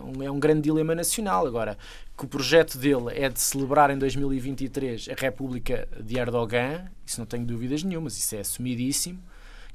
[0.00, 1.46] É um, é um grande dilema nacional.
[1.46, 1.76] Agora,
[2.16, 7.26] que o projeto dele é de celebrar em 2023 a República de Erdogan, isso não
[7.26, 9.18] tenho dúvidas nenhumas, isso é assumidíssimo.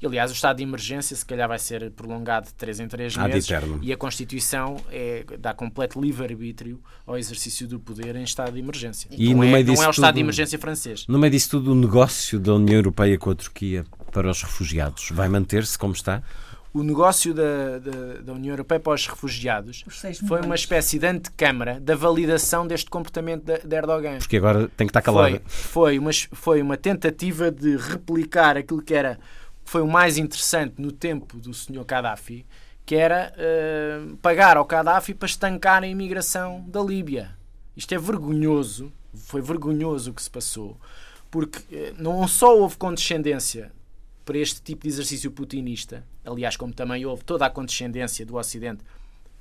[0.02, 3.16] E, aliás, o estado de emergência se calhar vai ser prolongado de 3 em 3
[3.16, 3.48] meses
[3.80, 9.08] e a Constituição é, dá completo livre-arbítrio ao exercício do poder em estado de emergência.
[9.10, 11.06] E não, é, não é o estado de emergência francês.
[11.08, 15.08] No meio disso tudo, o negócio da União Europeia com a Turquia para os refugiados
[15.10, 16.22] vai manter-se como está?
[16.74, 19.84] O negócio da, da, da, União Europeia para os refugiados
[20.26, 24.18] foi uma espécie de antecâmara da validação deste comportamento de, de Erdogan.
[24.18, 25.40] Porque agora tem que estar calado.
[25.46, 29.20] Foi, foi, uma, foi uma tentativa de replicar aquilo que era
[29.64, 32.44] foi o mais interessante no tempo do senhor Gaddafi,
[32.84, 37.36] que era uh, pagar ao Gaddafi para estancar a imigração da Líbia.
[37.76, 40.78] Isto é vergonhoso, foi vergonhoso o que se passou,
[41.30, 43.72] porque uh, não só houve condescendência
[44.24, 48.82] para este tipo de exercício putinista, aliás, como também houve toda a condescendência do Ocidente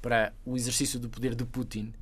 [0.02, 1.94] para o exercício do poder de Putin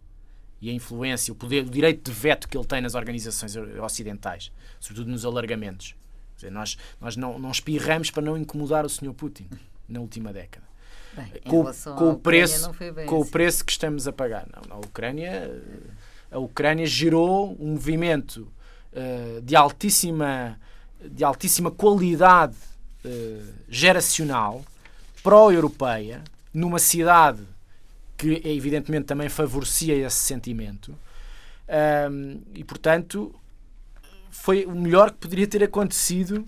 [0.61, 4.51] e a influência, o poder, o direito de veto que ele tem nas organizações ocidentais,
[4.79, 5.95] sobretudo nos alargamentos.
[6.35, 9.13] Dizer, nós nós não, não espirramos para não incomodar o Sr.
[9.13, 9.47] Putin
[9.87, 10.65] na última década.
[11.13, 11.65] Bem, com,
[11.95, 13.15] com o preço com assim.
[13.15, 14.47] o preço que estamos a pagar.
[14.53, 15.51] Não, na Ucrânia
[16.31, 18.47] a Ucrânia gerou um movimento
[18.93, 20.57] uh, de altíssima
[21.03, 22.55] de altíssima qualidade
[23.03, 24.63] uh, geracional
[25.23, 27.43] pró-europeia numa cidade
[28.17, 30.95] que evidentemente também favorecia esse sentimento
[32.09, 33.33] um, e portanto
[34.29, 36.45] foi o melhor que poderia ter acontecido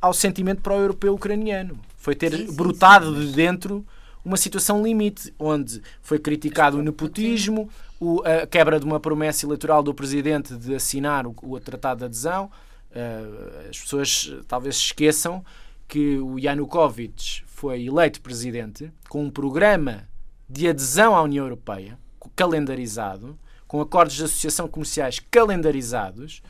[0.00, 1.78] ao sentimento pró-europeu ucraniano.
[1.96, 3.84] Foi ter sim, sim, brotado sim, de dentro
[4.22, 9.82] uma situação limite, onde foi criticado o nepotismo, o, a quebra de uma promessa eleitoral
[9.82, 12.50] do presidente de assinar o, o tratado de adesão.
[12.90, 15.44] Uh, as pessoas talvez esqueçam
[15.88, 20.06] que o Yanukovych foi eleito presidente com um programa
[20.46, 21.98] de adesão à União Europeia
[22.36, 26.42] calendarizado, com acordos de associação comerciais calendarizados,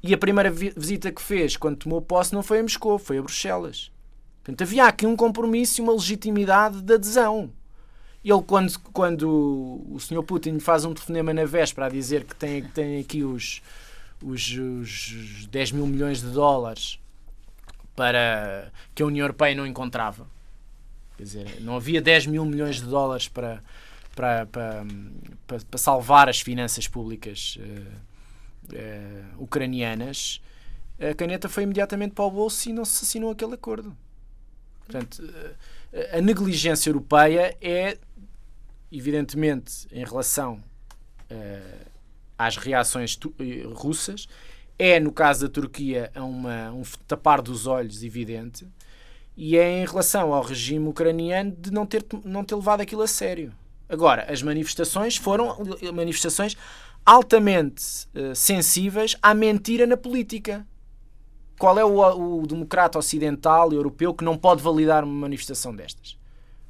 [0.00, 3.22] e a primeira visita que fez quando tomou posse não foi a Moscou, foi a
[3.22, 3.90] Bruxelas.
[4.36, 7.50] Portanto, havia aqui um compromisso e uma legitimidade de adesão.
[8.24, 10.22] Ele, quando, quando o Sr.
[10.22, 13.60] Putin faz um telefonema na véspera a dizer que tem, tem aqui os,
[14.22, 17.00] os, os 10 mil milhões de dólares
[17.96, 20.26] para que a União Europeia não encontrava.
[21.22, 23.62] Quer dizer, não havia 10 mil milhões de dólares para,
[24.12, 24.84] para, para,
[25.46, 30.42] para, para salvar as finanças públicas uh, uh, ucranianas,
[30.98, 33.96] a caneta foi imediatamente para o bolso e não se assinou aquele acordo.
[34.80, 37.96] Portanto, uh, a negligência europeia é,
[38.90, 40.54] evidentemente, em relação
[41.30, 41.86] uh,
[42.36, 43.16] às reações
[43.76, 44.26] russas,
[44.76, 48.66] é, no caso da Turquia, uma, um tapar dos olhos evidente,
[49.36, 53.06] e é em relação ao regime ucraniano de não ter, não ter levado aquilo a
[53.06, 53.52] sério.
[53.88, 55.56] Agora, as manifestações foram
[55.92, 56.56] manifestações
[57.04, 60.66] altamente uh, sensíveis à mentira na política.
[61.58, 66.16] Qual é o, o democrata ocidental europeu que não pode validar uma manifestação destas?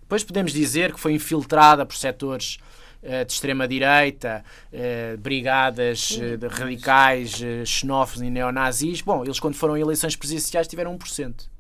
[0.01, 2.59] Depois podemos dizer que foi infiltrada por setores
[3.03, 6.19] uh, de extrema-direita, uh, brigadas
[6.51, 9.01] radicais, xenófobos e neonazis.
[9.01, 11.52] Bom, eles quando foram eleições presidenciais tiveram 1%.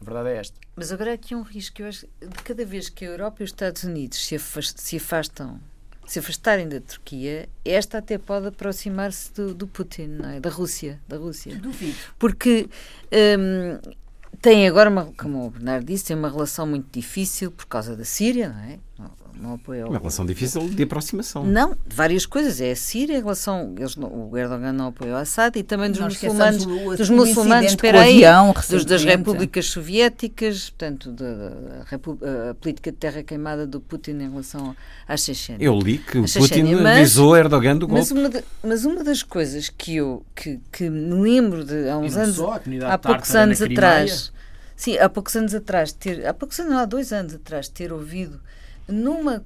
[0.00, 0.60] A verdade é esta.
[0.74, 1.82] Mas agora há aqui um risco.
[1.82, 5.60] Eu acho de cada vez que a Europa e os Estados Unidos se, se afastam
[6.06, 10.40] se afastarem da Turquia, esta até pode aproximar-se do, do, Putin, não é?
[10.40, 11.00] da Rússia.
[11.08, 11.56] Da Rússia.
[11.56, 11.96] Duvido.
[12.16, 12.68] Porque
[13.12, 13.90] um,
[14.40, 18.04] tem agora, uma, como o Bernardo disse, tem uma relação muito difícil por causa da
[18.04, 18.78] Síria, não é?
[19.40, 21.44] Não apoia Uma relação difícil de aproximação.
[21.44, 22.60] Não, várias coisas.
[22.60, 23.74] É a Síria, em relação.
[23.78, 26.64] Eles, o Erdogan não apoiou Assad e também dos muçulmanos.
[26.96, 28.22] Dos muçulmanos, espera aí,
[28.70, 31.24] dos, das repúblicas soviéticas, portanto, da,
[31.90, 34.74] a, a, política de terra queimada do Putin em relação
[35.06, 35.64] à Chechênia.
[35.64, 38.00] Eu li que o Putin avisou Erdogan do golpe.
[38.00, 41.98] Mas uma, de, mas uma das coisas que eu que, que me lembro de há
[41.98, 42.38] uns anos,
[42.84, 44.32] há poucos anos atrás.
[44.74, 48.38] Sim, há poucos anos atrás, ter, há poucos anos, há dois anos atrás, ter ouvido
[48.88, 49.42] numa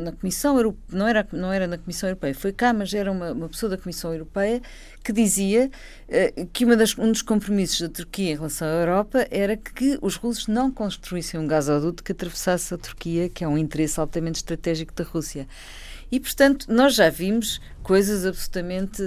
[0.00, 3.32] na, Comissão Europeia, não era, não era na Comissão Europeia, foi cá, mas era uma,
[3.32, 4.62] uma pessoa da Comissão Europeia
[5.04, 5.70] que dizia
[6.08, 9.98] uh, que uma das, um dos compromissos da Turquia em relação à Europa era que
[10.00, 14.36] os russos não construíssem um gasoduto que atravessasse a Turquia, que é um interesse altamente
[14.36, 15.46] estratégico da Rússia.
[16.10, 19.02] E, portanto, nós já vimos coisas absolutamente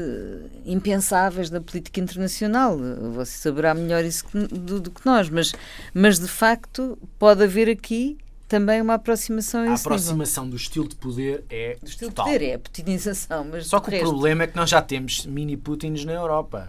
[0.66, 2.78] impensáveis na política internacional.
[3.14, 5.52] Você saberá melhor isso do, do que nós, mas,
[5.96, 8.18] mas de facto pode haver aqui
[8.52, 10.58] também uma aproximação a, a aproximação nível.
[10.58, 12.26] do estilo de poder é do estilo total.
[12.26, 15.26] de poder é a putinização mas só que o problema é que nós já temos
[15.26, 16.68] mini Putins na Europa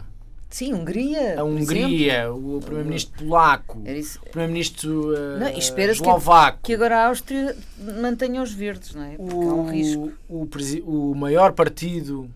[0.49, 1.41] Sim, Hungria.
[1.41, 6.59] A Hungria, o primeiro-ministro polaco, o primeiro-ministro uh, eslovaco.
[6.59, 9.17] Que, que, agora a Áustria mantenha os verdes, não é?
[9.17, 10.13] Porque o, há um risco.
[10.29, 12.29] O, o maior partido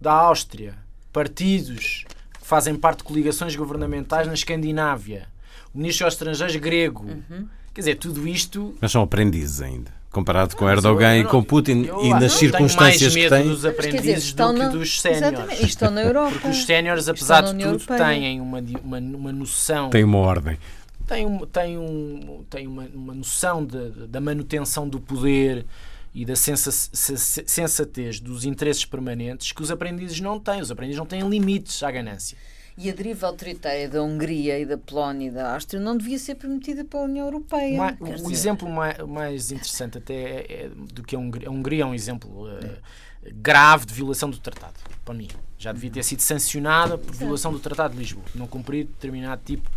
[0.00, 0.74] da Áustria,
[1.12, 2.04] partidos
[2.40, 5.35] que fazem parte de coligações governamentais na Escandinávia, o
[5.76, 7.04] ministro dos Estrangeiros grego.
[7.04, 7.46] Uhum.
[7.74, 8.74] Quer dizer, tudo isto.
[8.80, 13.28] Mas são aprendizes ainda comparado com Erdogan e com Putin eu, e nas circunstâncias que
[13.28, 13.48] têm.
[13.48, 15.60] dos aprendizes dizer, do que na, dos séniores.
[15.60, 16.30] Estão na Europa.
[16.30, 17.98] Porque os séniores, apesar de tudo, Europeia.
[17.98, 19.90] têm uma, uma, uma noção.
[19.90, 20.58] Tem uma ordem.
[21.06, 25.66] Tem, um, tem, um, tem uma, uma noção de, da manutenção do poder
[26.14, 30.62] e da sensatez dos interesses permanentes que os aprendizes não têm.
[30.62, 32.38] Os aprendizes não têm limites à ganância.
[32.78, 36.34] E a deriva autoritária da Hungria e da Polónia e da Áustria não devia ser
[36.34, 37.96] permitida pela União Europeia.
[37.98, 38.32] o dizer.
[38.32, 41.94] exemplo mais, mais, interessante até é, é, do que a Hungria, a Hungria é um
[41.94, 42.76] exemplo uh,
[43.34, 44.74] grave de violação do tratado,
[45.04, 45.28] para mim.
[45.58, 49.70] Já devia ter sido sancionada por violação do Tratado de Lisboa, não cumprir determinado tipo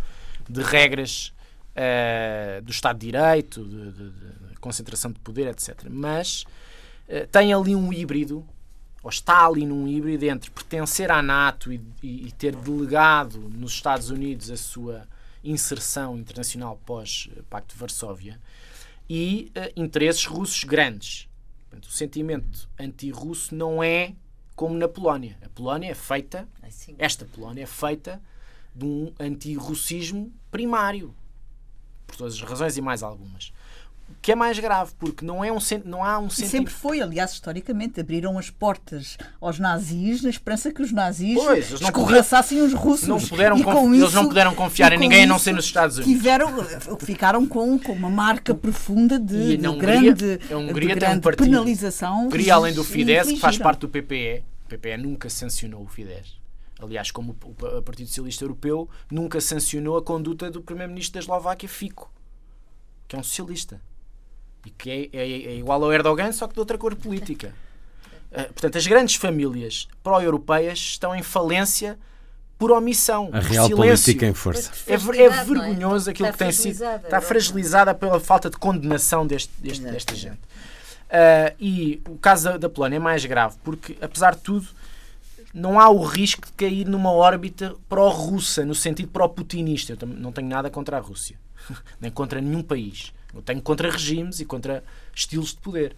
[0.46, 1.32] de regras
[1.70, 5.86] uh, do Estado de Direito, de, de, de, concentração de poder, etc.
[5.88, 6.44] Mas
[7.08, 8.46] uh, tem ali um híbrido
[9.02, 13.72] ou está ali num híbrido entre pertencer à NATO e, e, e ter delegado nos
[13.72, 15.06] Estados Unidos a sua
[15.42, 18.38] inserção internacional pós-Pacto de Varsóvia
[19.08, 21.28] e uh, interesses russos grandes.
[21.68, 24.14] Portanto, o sentimento anti-russo não é
[24.54, 25.38] como na Polónia.
[25.42, 26.46] A Polónia é feita,
[26.98, 28.20] esta Polónia é feita
[28.74, 31.14] de um anti-russismo primário,
[32.06, 33.52] por todas as razões e mais algumas
[34.22, 36.50] que é mais grave, porque não, é um, não há um sentimento.
[36.50, 41.72] Sempre foi, aliás, historicamente, abriram as portas aos nazis na esperança que os nazis pois,
[41.72, 43.08] escorraçassem os russos.
[43.08, 45.64] Não puderam e com eles isso, não puderam confiar em ninguém a não ser nos
[45.64, 46.12] Estados Unidos.
[46.12, 46.62] Tiveram,
[46.98, 51.20] ficaram com, com uma marca profunda de, de Hungria, grande, a Hungria de grande um
[51.22, 52.26] partido, penalização.
[52.26, 56.38] Hungria, além do Fidesz, que faz parte do PPE, o PPE nunca sancionou o Fidesz.
[56.78, 62.10] Aliás, como o Partido Socialista Europeu nunca sancionou a conduta do Primeiro-Ministro da Eslováquia, Fico,
[63.06, 63.80] que é um socialista
[64.64, 67.54] e que é, é, é, igual ao Erdogan, só que de outra cor política.
[68.30, 71.98] Uh, portanto, as grandes famílias pró-europeias estão em falência
[72.58, 73.30] por omissão.
[73.32, 73.76] A real silêncio.
[73.76, 74.70] política em força.
[74.86, 76.12] É, é, é vergonhoso é?
[76.12, 76.84] aquilo está que tem sido.
[76.84, 80.40] Está fragilizada pela falta de condenação deste, deste desta gente.
[81.10, 84.68] Uh, e o caso da, da Polónia é mais grave, porque, apesar de tudo,
[85.52, 89.96] não há o risco de cair numa órbita pró-russa, no sentido pró-putinista.
[90.00, 91.36] Eu não tenho nada contra a Rússia,
[92.00, 93.12] nem contra nenhum país.
[93.34, 94.82] Eu tenho contra regimes e contra
[95.14, 95.96] estilos de poder.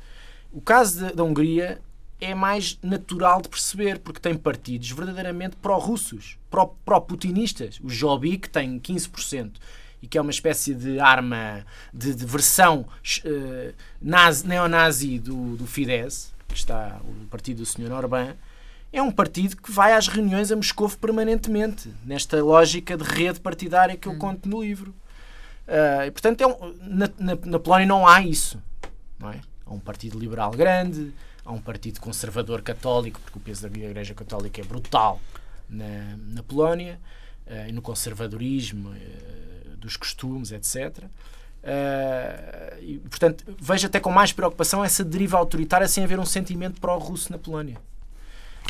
[0.53, 1.81] O caso da, Hungria
[2.21, 6.39] é mais natural de perceber, porque tem partidos verdadeiramente pró-russos,
[6.85, 7.81] pró-putinistas.
[7.83, 9.53] o Jobbik que tem 15%
[10.03, 12.81] e que é uma espécie de arma de, de versão
[13.25, 17.93] uh, nazi, neonazi do, do Fidesz, que está o partido do Sr.
[17.93, 18.35] Orbán,
[18.93, 23.97] é um partido que vai às reuniões a Moscou permanentemente, nesta lógica de rede partidária
[23.97, 24.19] que eu hum.
[24.19, 24.95] conto no livro.
[25.67, 28.61] Uh, portanto, é um, na, na, na, Polónia não há isso.
[29.19, 29.41] Não é?
[29.65, 31.13] Há um partido liberal grande,
[31.45, 35.21] há um partido conservador católico, porque o peso da Igreja Católica é brutal
[35.69, 36.99] na, na Polónia,
[37.47, 41.05] uh, e no conservadorismo uh, dos costumes, etc.
[42.81, 47.31] e, portanto, vejo até com mais preocupação essa deriva autoritária sem haver um sentimento pró-russo
[47.31, 47.79] na Polónia.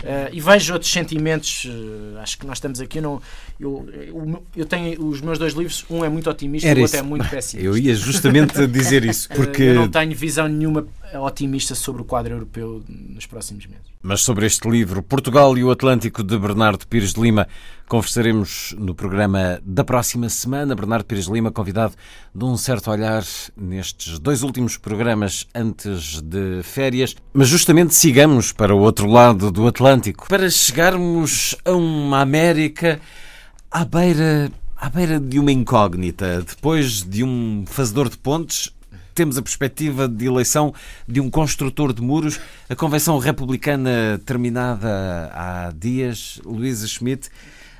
[0.00, 1.64] Uh, e vejo outros sentimentos.
[1.64, 3.00] Uh, acho que nós estamos aqui.
[3.00, 3.20] Não,
[3.60, 5.84] eu, eu, eu, tenho os meus dois livros.
[5.88, 7.68] Um é muito otimista, o outro é muito pessimista.
[7.68, 9.28] Eu ia justamente dizer isso.
[9.28, 9.62] Porque...
[9.62, 10.86] Uh, eu não tenho visão nenhuma
[11.20, 13.86] otimista sobre o quadro europeu nos próximos meses.
[14.02, 17.46] Mas sobre este livro, Portugal e o Atlântico, de Bernardo Pires de Lima,
[17.88, 20.74] conversaremos no programa da próxima semana.
[20.74, 21.94] Bernardo Pires de Lima, convidado
[22.34, 23.22] de um certo olhar
[23.56, 27.14] nestes dois últimos programas antes de férias.
[27.32, 33.00] Mas justamente sigamos para o outro lado do Atlântico, para chegarmos a uma América
[33.70, 36.42] à beira, à beira de uma incógnita.
[36.42, 38.70] Depois de um fazedor de pontes,
[39.14, 40.74] temos a perspectiva de eleição
[41.06, 42.40] de um construtor de muros.
[42.68, 47.28] A convenção republicana terminada há dias, Luísa Schmidt,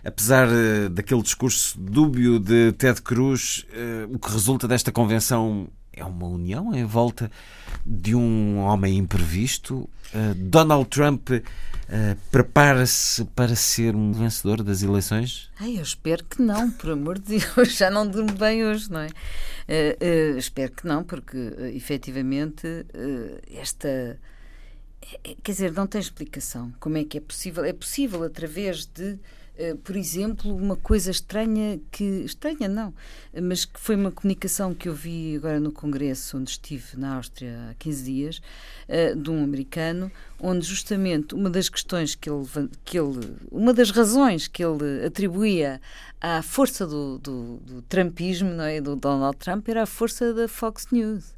[0.05, 6.05] apesar eh, daquele discurso dúbio de Ted Cruz, eh, o que resulta desta convenção é
[6.05, 7.31] uma união em volta
[7.85, 9.89] de um homem imprevisto.
[10.15, 11.41] Uh, Donald Trump uh,
[12.31, 15.51] prepara-se para ser um vencedor das eleições?
[15.59, 19.01] Ai, eu espero que não, por amor de Deus, já não durmo bem hoje, não
[19.01, 19.09] é?
[19.09, 21.39] Uh, espero que não, porque
[21.75, 22.67] efetivamente
[23.51, 24.19] esta.
[25.43, 26.73] Quer dizer, não tem explicação.
[26.79, 27.65] Como é que é possível?
[27.65, 29.19] É possível através de Uh,
[29.85, 32.05] por exemplo, uma coisa estranha que.
[32.25, 32.95] estranha não,
[33.43, 37.71] mas que foi uma comunicação que eu vi agora no Congresso, onde estive na Áustria
[37.71, 38.43] há 15 dias,
[38.89, 42.47] uh, de um americano, onde justamente uma das questões que ele.
[42.85, 45.81] Que ele uma das razões que ele atribuía
[46.21, 48.81] à força do, do, do Trumpismo, não é?
[48.81, 51.35] Do Donald Trump, era a força da Fox News.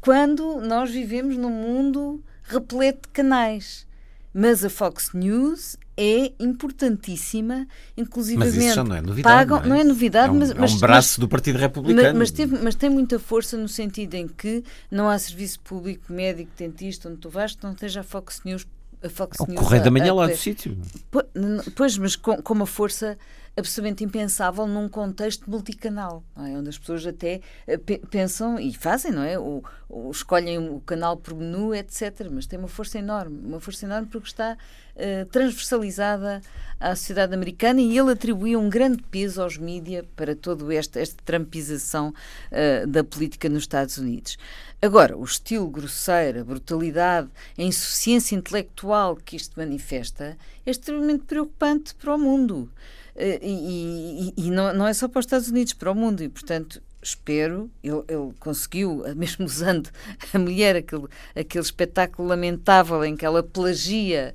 [0.00, 3.86] Quando nós vivemos num mundo repleto de canais.
[4.34, 7.66] Mas a Fox News é importantíssima,
[7.96, 9.36] inclusive mas isso já não é novidade.
[9.36, 9.68] Pagam, não, é?
[9.68, 12.02] não é novidade, é um, mas, é um braço mas, do Partido Republicano.
[12.02, 16.12] Mas, mas, teve, mas, tem muita força no sentido em que não há serviço público,
[16.12, 18.66] médico, dentista, onde tu vais, que não esteja a Fox News.
[19.04, 20.78] A Fox o News Correio da Manhã a, lá do sítio.
[21.74, 23.18] Pois, mas com, com uma força
[23.56, 26.56] absolutamente impensável num contexto multicanal, é?
[26.56, 27.78] onde as pessoas até eh,
[28.10, 29.38] pensam e fazem, não é?
[29.38, 29.62] O,
[30.10, 32.26] escolhem o canal por menu, etc.
[32.30, 36.40] Mas tem uma força enorme, uma força enorme porque está uh, transversalizada
[36.80, 41.22] à sociedade americana e ele atribuía um grande peso aos mídias para toda esta, esta
[41.22, 44.38] trampização uh, da política nos Estados Unidos.
[44.80, 47.28] Agora, o estilo grosseiro, a brutalidade,
[47.58, 52.70] a insuficiência intelectual que isto manifesta é extremamente preocupante para o mundo.
[53.14, 56.22] Eh, e, e, e não, não, é só para os Estados Unidos, para o mundo,
[56.22, 59.90] e portanto espero, ele, ele conseguiu, mesmo usando
[60.32, 64.34] a mulher, aquele, aquele espetáculo lamentável em que ela plagia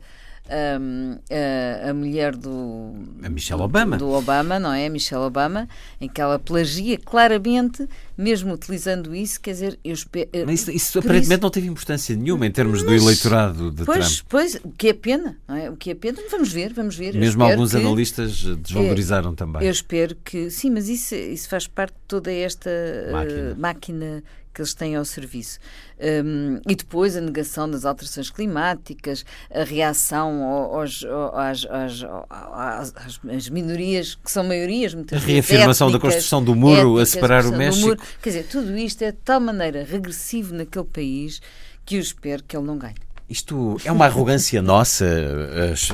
[0.49, 2.93] um, a, a, mulher do.
[3.23, 3.97] A Michelle Obama.
[3.97, 4.85] Do, Obama, não é?
[4.85, 5.67] A Michelle Obama,
[5.99, 7.87] em que ela plagia claramente,
[8.17, 10.29] mesmo utilizando isso, quer dizer, eu espero.
[10.33, 11.41] Eh, Mas isso, isso aparentemente isso...
[11.43, 14.27] não teve importância nenhuma em termos Mas, do eleitorado de pois, Trump.
[14.29, 15.69] Pois, o que é pena, não é?
[15.69, 17.13] O que é pena, vamos ver, vamos ver.
[17.15, 19.63] Mesmo alguns que, analistas desvalorizaram também.
[19.63, 20.49] Eu espero que.
[20.49, 22.69] Sim, mas isso, isso faz parte de toda esta
[23.11, 24.23] máquina, uh, máquina
[24.57, 25.59] que eles têm ao serviço.
[25.99, 32.93] Um, e depois a negação das alterações climáticas, a reação aos, às, às, às,
[33.29, 37.05] às, minorias, que são maiorias, muitas A reafirmação étnicas, da construção do muro étnicas, a
[37.05, 38.03] separar o México.
[38.19, 41.39] Quer dizer, tudo isto é de tal maneira regressivo naquele país
[41.85, 42.95] que eu espero que ele não ganhe.
[43.29, 45.05] Isto é uma arrogância nossa,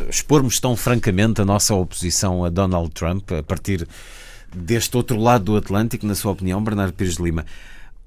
[0.10, 3.86] expormos tão francamente a nossa oposição a Donald Trump a partir
[4.56, 7.44] deste outro lado do Atlântico, na sua opinião, Bernardo Pires de Lima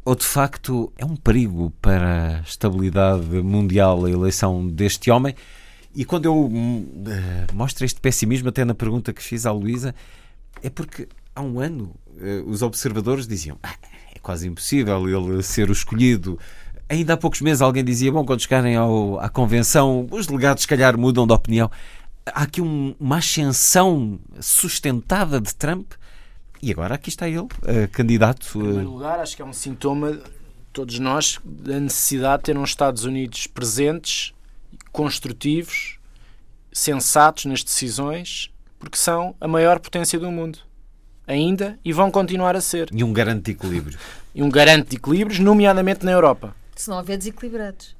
[0.07, 5.34] ou de facto é um perigo para a estabilidade mundial a eleição deste homem?
[5.96, 6.52] E quando eu uh,
[7.52, 9.92] mostro este pessimismo, até na pergunta que fiz à Luísa,
[10.62, 13.74] é porque há um ano uh, os observadores diziam ah,
[14.14, 16.38] é quase impossível ele ser o escolhido.
[16.88, 20.68] Ainda há poucos meses alguém dizia: bom, quando chegarem ao, à convenção, os delegados, se
[20.68, 21.68] calhar, mudam de opinião.
[22.24, 25.94] Há aqui um, uma ascensão sustentada de Trump
[26.62, 27.48] e agora aqui está ele, uh,
[27.92, 28.46] candidato.
[28.59, 30.18] Em primeiro lugar, acho que é um sintoma,
[30.72, 34.32] todos nós, da necessidade de ter uns Estados Unidos presentes,
[34.92, 35.98] construtivos,
[36.72, 40.59] sensatos nas decisões, porque são a maior potência do mundo.
[41.26, 42.88] Ainda e vão continuar a ser.
[42.92, 43.98] E um garante de equilíbrio.
[44.34, 46.54] E um garante de equilíbrios, nomeadamente na Europa.
[46.76, 47.96] Se não houver desequilibrados.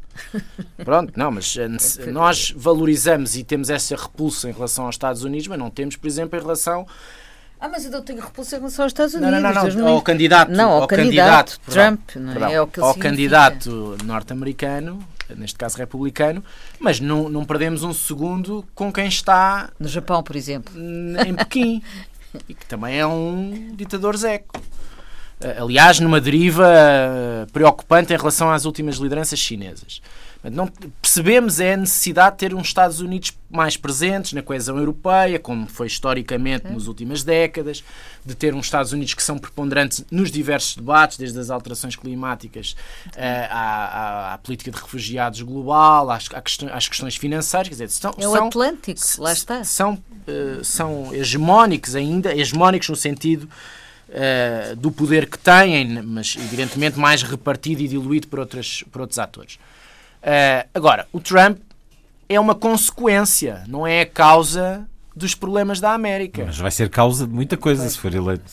[0.85, 1.69] Pronto, não, mas eh,
[2.11, 6.07] nós valorizamos e temos essa repulsa em relação aos Estados Unidos, mas não temos, por
[6.07, 6.87] exemplo, em relação
[7.59, 9.33] ah, mas eu tenho repulsa em relação aos Estados Unidos.
[9.33, 9.75] Não, não, não.
[9.75, 9.89] não.
[9.89, 10.53] Ao candidato.
[10.53, 12.17] Não, ao, ao candidato, candidato, Trump.
[12.17, 12.55] Não é?
[12.55, 15.03] é o que ao candidato norte-americano,
[15.35, 16.45] neste caso republicano,
[16.79, 19.71] mas não, não perdemos um segundo com quem está.
[19.79, 20.73] No Japão, por exemplo.
[21.27, 21.83] Em Pequim.
[22.49, 24.61] e que também é um ditador zeco.
[25.41, 30.01] Eh, aliás, numa deriva eh, preocupante em relação às últimas lideranças chinesas.
[30.51, 30.67] Não,
[31.01, 35.67] percebemos é a necessidade de ter uns Estados Unidos mais presentes na coesão europeia, como
[35.67, 37.83] foi historicamente nas últimas décadas,
[38.25, 42.77] de ter uns Estados Unidos que são preponderantes nos diversos debates, desde as alterações climáticas
[43.09, 46.29] uh, à, à, à, política de refugiados global, às,
[46.73, 47.69] às questões financeiras.
[47.69, 49.65] Quer dizer, são, é o são, Atlântico, lá está.
[49.65, 53.49] São, uh, são hegemónicos ainda, hegemónicos no sentido.
[54.09, 59.19] Uh, do poder que têm, mas evidentemente mais repartido e diluído por, outras, por outros
[59.19, 59.59] atores.
[60.27, 61.59] Uh, agora, o Trump
[62.29, 66.45] é uma consequência, não é a causa dos problemas da América.
[66.45, 68.45] Mas vai ser causa de muita coisa vai, se for eleito.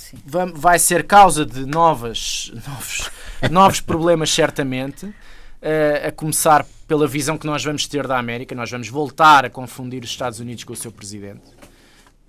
[0.53, 3.09] Vai ser causa de novas, novos,
[3.49, 5.05] novos problemas, certamente.
[5.05, 8.53] Uh, a começar pela visão que nós vamos ter da América.
[8.53, 11.41] Nós vamos voltar a confundir os Estados Unidos com o seu presidente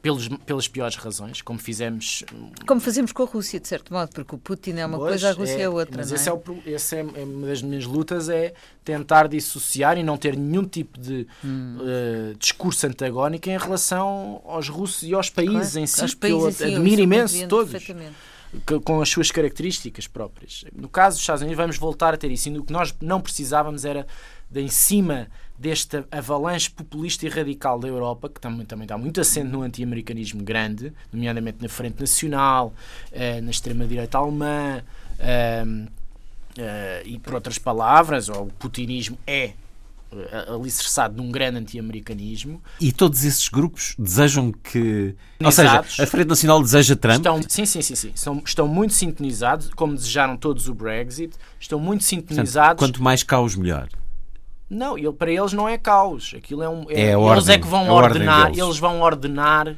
[0.05, 2.24] pelos, pelas piores razões, como fizemos.
[2.66, 5.30] Como fazemos com a Rússia, de certo modo, porque o Putin é uma pois, coisa,
[5.30, 5.96] a Rússia é, é outra.
[5.96, 6.16] Mas é?
[6.16, 8.52] esse é, o, esse é, é, uma das minhas lutas, é
[8.84, 11.78] tentar dissociar e não ter nenhum tipo de hum.
[11.80, 16.46] uh, discurso antagónico em relação aos russos e aos países claro, em si, que eu
[16.48, 17.72] admiro imenso, todos.
[18.84, 20.64] Com as suas características próprias.
[20.72, 22.48] No caso dos Estados Unidos, vamos voltar a ter isso.
[22.50, 24.07] E o que nós não precisávamos era
[24.50, 25.28] de em cima
[25.59, 30.42] desta avalanche populista e radical da Europa, que também, também está muito assente no anti-americanismo
[30.42, 32.74] grande, nomeadamente na Frente Nacional,
[33.12, 34.82] uh, na extrema-direita alemã,
[35.20, 35.90] uh,
[37.05, 39.52] e por outras palavras, o putinismo é
[40.48, 42.62] alicerçado num grande anti-americanismo.
[42.80, 45.14] E todos esses grupos desejam que.
[45.42, 47.16] Ou seja, a Frente Nacional deseja Trump?
[47.16, 47.94] Estão, sim, sim, sim.
[47.94, 48.12] sim.
[48.14, 52.78] Estão, estão muito sintonizados, como desejaram todos o Brexit, estão muito sintonizados.
[52.78, 53.88] Portanto, quanto mais caos, melhor.
[54.74, 56.34] Não, ele, para eles não é caos.
[56.36, 56.90] Aquilo é um.
[56.90, 58.50] É, é eles ordem, é que vão ordenar.
[58.50, 59.76] Eles vão ordenar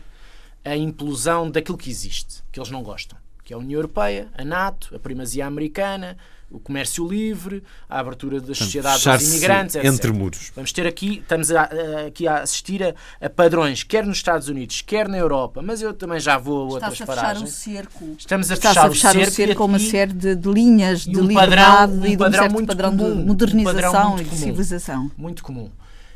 [0.65, 3.19] a implosão daquilo que existe, que eles não gostam.
[3.45, 6.17] Que é a União Europeia, a NATO, a primazia americana,
[6.51, 9.93] o comércio livre, a abertura das sociedades aos imigrantes, etc.
[9.93, 10.53] Entre muros.
[10.55, 14.49] Vamos ter aqui, estamos a, a, aqui a assistir a, a, padrões, quer nos Estados
[14.49, 17.43] Unidos, quer na Europa, mas eu também já vou a outras paragens.
[17.43, 18.17] A fechar o cerco.
[18.19, 21.01] Estamos a fechar, a fechar o cerco, o cerco com uma série de, de linhas
[21.01, 24.19] de um liberdade padrão, um e de um certo muito padrão comum, de modernização um
[24.19, 25.11] e de comum, civilização.
[25.17, 25.71] Muito comum.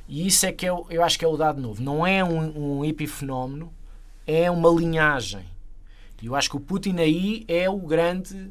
[0.08, 1.82] E isso é que eu, eu acho que é o dado novo.
[1.82, 3.72] Não é um, um epifenómeno,
[4.26, 5.44] é uma linhagem.
[6.22, 8.50] E eu acho que o Putin aí é o grande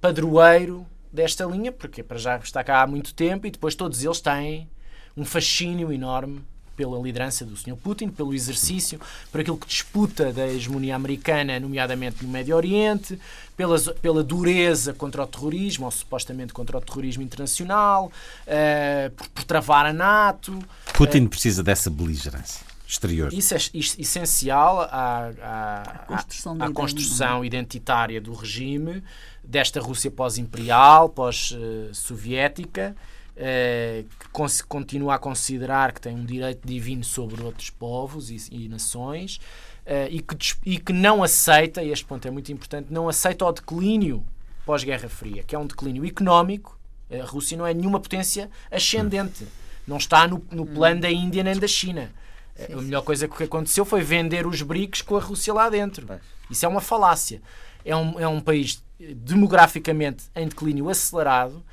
[0.00, 0.86] padroeiro
[1.16, 4.68] desta linha, porque para já está cá há muito tempo e depois todos eles têm
[5.16, 6.42] um fascínio enorme
[6.76, 7.74] pela liderança do Sr.
[7.74, 9.00] Putin, pelo exercício,
[9.32, 13.18] por aquilo que disputa da hegemonia americana, nomeadamente no Médio Oriente,
[13.56, 18.12] pela, pela dureza contra o terrorismo, ou supostamente contra o terrorismo internacional,
[18.46, 20.62] uh, por, por, travar a NATO.
[20.92, 23.32] Putin uh, precisa dessa beligerância exterior.
[23.32, 29.02] Isso é essencial à, à, à construção, à construção identitária do regime
[29.46, 32.96] desta Rússia pós-imperial, pós-soviética,
[33.36, 38.68] eh, que continua a considerar que tem um direito divino sobre outros povos e, e
[38.68, 39.38] nações
[39.84, 43.44] eh, e, que, e que não aceita, e este ponto é muito importante, não aceita
[43.44, 44.24] o declínio
[44.64, 46.76] pós-Guerra Fria, que é um declínio económico.
[47.08, 49.46] A Rússia não é nenhuma potência ascendente.
[49.86, 52.10] Não está no, no plano da Índia nem da China.
[52.56, 56.08] Sim, a melhor coisa que aconteceu foi vender os BRICS com a Rússia lá dentro.
[56.50, 57.40] Isso é uma falácia.
[57.84, 61.64] É um, é um país demograficamente em declínio acelerado,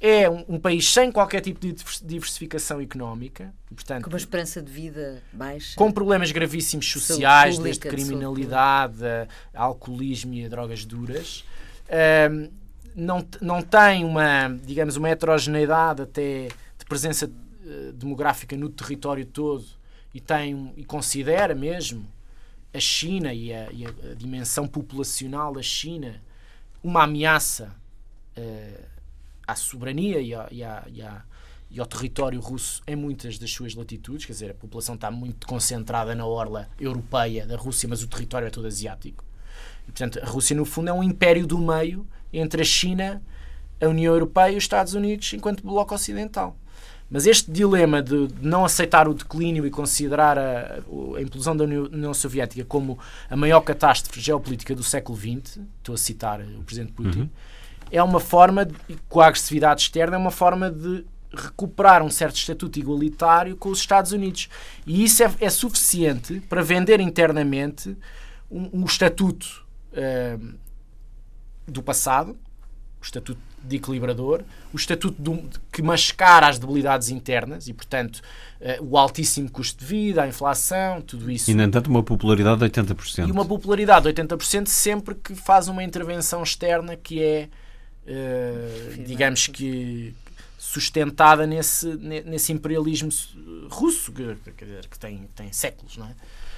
[0.00, 4.70] é um, um, país sem qualquer tipo de diversificação económica, portanto, com uma esperança de
[4.70, 11.44] vida baixa, com problemas gravíssimos sociais, desde criminalidade, a, alcoolismo e a drogas duras.
[12.30, 12.50] Um,
[12.94, 16.48] não, não tem uma, digamos, uma heterogeneidade até
[16.78, 19.64] de presença uh, demográfica no território todo
[20.12, 22.06] e tem e considera mesmo
[22.72, 26.20] a China e a, e a dimensão populacional da China
[26.84, 27.74] uma ameaça
[28.36, 28.84] uh,
[29.46, 31.04] à soberania e, à, e, e,
[31.70, 34.26] e, ao território russo em muitas das suas latitudes.
[34.26, 38.46] Quer dizer, a população está muito concentrada na orla europeia da Rússia, mas o território
[38.46, 39.24] é todo asiático.
[39.82, 43.22] E, portanto, a Rússia, no fundo, é um império do meio entre a China,
[43.80, 46.54] a União Europeia e os Estados Unidos enquanto bloco ocidental.
[47.14, 50.80] Mas este dilema de não aceitar o declínio e considerar a,
[51.16, 52.98] a implosão da União Soviética como
[53.30, 57.30] a maior catástrofe geopolítica do século XX, estou a citar o Presidente Putin, uhum.
[57.88, 58.74] é uma forma, de,
[59.08, 63.78] com a agressividade externa, é uma forma de recuperar um certo estatuto igualitário com os
[63.78, 64.48] Estados Unidos.
[64.84, 67.96] E isso é, é suficiente para vender internamente
[68.50, 70.54] um, um estatuto uh,
[71.64, 72.36] do passado,
[73.00, 74.42] o estatuto de equilibrador,
[74.72, 78.20] o estatuto do, que mascara as debilidades internas e, portanto,
[78.60, 81.50] uh, o altíssimo custo de vida, a inflação, tudo isso.
[81.50, 83.28] E, no entanto, uma popularidade de 80%.
[83.28, 87.48] E uma popularidade de 80% sempre que faz uma intervenção externa que é,
[88.06, 90.14] uh, digamos que,
[90.58, 93.10] sustentada nesse, nesse imperialismo
[93.70, 94.36] russo, que,
[94.90, 96.14] que tem, tem séculos, não é?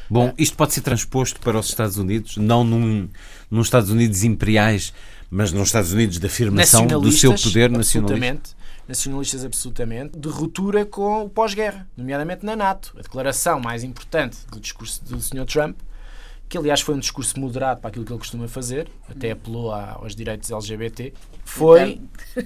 [0.09, 3.09] Bom, isto pode ser transposto para os Estados Unidos, não num,
[3.51, 4.93] num Estados Unidos imperiais
[5.31, 8.57] mas nos Estados Unidos de afirmação do seu poder nacionalista.
[8.89, 12.95] Nacionalistas, absolutamente, de ruptura com o pós-guerra, nomeadamente na NATO.
[12.97, 15.45] A declaração mais importante do discurso do Sr.
[15.45, 15.77] Trump,
[16.49, 20.15] que aliás foi um discurso moderado para aquilo que ele costuma fazer, até apelou aos
[20.15, 21.13] direitos LGBT,
[21.45, 22.01] foi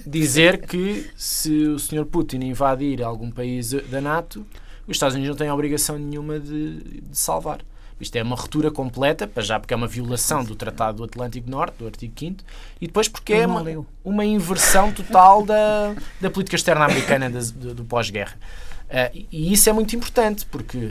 [0.07, 2.07] dizer que se o Sr.
[2.07, 4.47] Putin invadir algum país da NATO,
[4.87, 7.61] os Estados Unidos não têm obrigação nenhuma de, de salvar.
[8.01, 11.51] Isto é uma ruptura completa, para já porque é uma violação do Tratado do Atlântico
[11.51, 12.45] Norte, do artigo 5
[12.81, 13.63] e depois porque é uma,
[14.03, 18.37] uma inversão total da, da política externa americana do, do pós-guerra.
[18.91, 20.89] Uh, e isso é muito importante, porque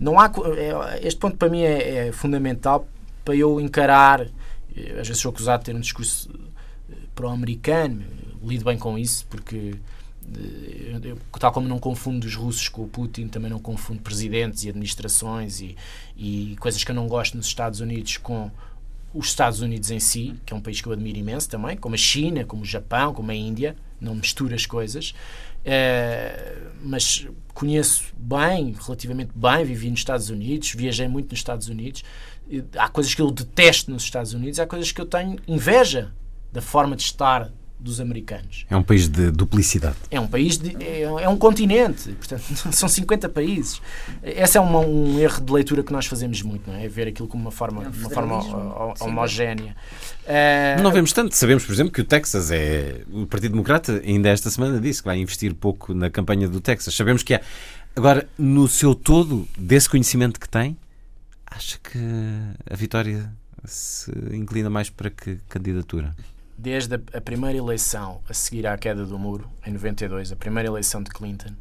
[0.00, 0.30] não há.
[0.56, 2.88] É, este ponto para mim é, é, fundamental
[3.24, 4.22] para eu encarar.
[4.74, 6.30] Eh, às vezes sou acusado de ter um discurso
[6.90, 8.02] eh, pró-americano,
[8.42, 9.74] lido bem com isso, porque
[11.38, 15.60] tal como não confundo os russos com o Putin, também não confundo presidentes e administrações
[15.60, 15.76] e,
[16.16, 18.50] e coisas que eu não gosto nos Estados Unidos com
[19.14, 21.94] os Estados Unidos em si, que é um país que eu admiro imenso também, como
[21.94, 25.14] a China, como o Japão, como a Índia, não mistura as coisas.
[25.60, 32.04] Uh, mas conheço bem, relativamente bem, vivi nos Estados Unidos, viajei muito nos Estados Unidos.
[32.76, 36.12] Há coisas que eu detesto nos Estados Unidos, há coisas que eu tenho inveja
[36.52, 37.50] da forma de estar
[37.80, 38.66] dos americanos.
[38.68, 39.96] É um país de duplicidade.
[40.10, 43.80] É um país, de, é, é, um continente, portanto, são 50 países.
[44.22, 46.84] Esse é uma, um erro de leitura que nós fazemos muito, não é?
[46.84, 49.76] é ver aquilo como uma forma, é um uma forma homogénea.
[50.24, 51.34] Uh, não vemos tanto.
[51.34, 53.02] Sabemos, por exemplo, que o Texas é.
[53.10, 56.94] O Partido Democrata, ainda esta semana, disse que vai investir pouco na campanha do Texas.
[56.94, 57.40] Sabemos que é.
[57.96, 60.76] Agora, no seu todo, desse conhecimento que tem,
[61.46, 61.98] acha que
[62.70, 63.32] a vitória
[63.64, 66.14] se inclina mais para que candidatura?
[66.58, 71.00] Desde a, primeira eleição a seguir à queda do muro, em 92, a primeira eleição
[71.00, 71.54] de Clinton,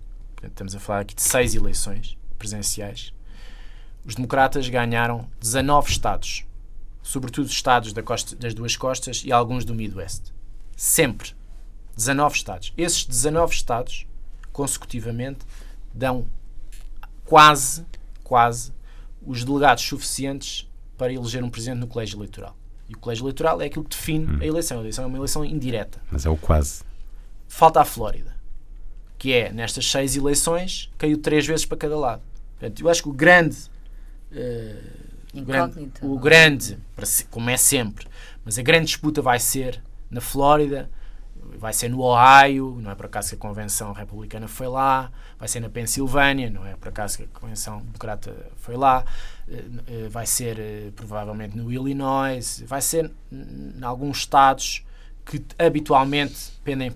[0.43, 3.13] estamos a falar aqui de seis eleições presidenciais,
[4.03, 6.45] os democratas ganharam 19 estados,
[7.03, 10.33] sobretudo estados da costa, das duas costas e alguns do Midwest.
[10.75, 11.35] Sempre.
[11.95, 12.73] 19 estados.
[12.77, 14.07] Esses 19 estados,
[14.51, 15.39] consecutivamente,
[15.93, 16.27] dão
[17.25, 17.85] quase,
[18.23, 18.71] quase,
[19.25, 22.55] os delegados suficientes para eleger um presidente no colégio eleitoral.
[22.89, 24.39] E o colégio eleitoral é aquilo que define hum.
[24.41, 24.77] a eleição.
[24.77, 26.01] A eleição é uma eleição indireta.
[26.11, 26.83] Mas é o quase.
[27.47, 28.35] Falta a Flórida,
[29.17, 32.21] que é, nestas seis eleições, caiu três vezes para cada lado.
[32.59, 33.57] Portanto, eu acho que o grande.
[34.31, 36.79] Uh, o grande, o grande,
[37.29, 38.07] como é sempre,
[38.43, 40.89] mas a grande disputa vai ser na Flórida,
[41.57, 45.47] vai ser no Ohio, não é por acaso que a Convenção Republicana foi lá, vai
[45.47, 49.03] ser na Pensilvânia, não é por acaso que a Convenção Democrata foi lá,
[50.09, 54.83] vai ser eh, provavelmente no Illinois, vai ser em alguns estados
[55.25, 56.93] que habitualmente pendem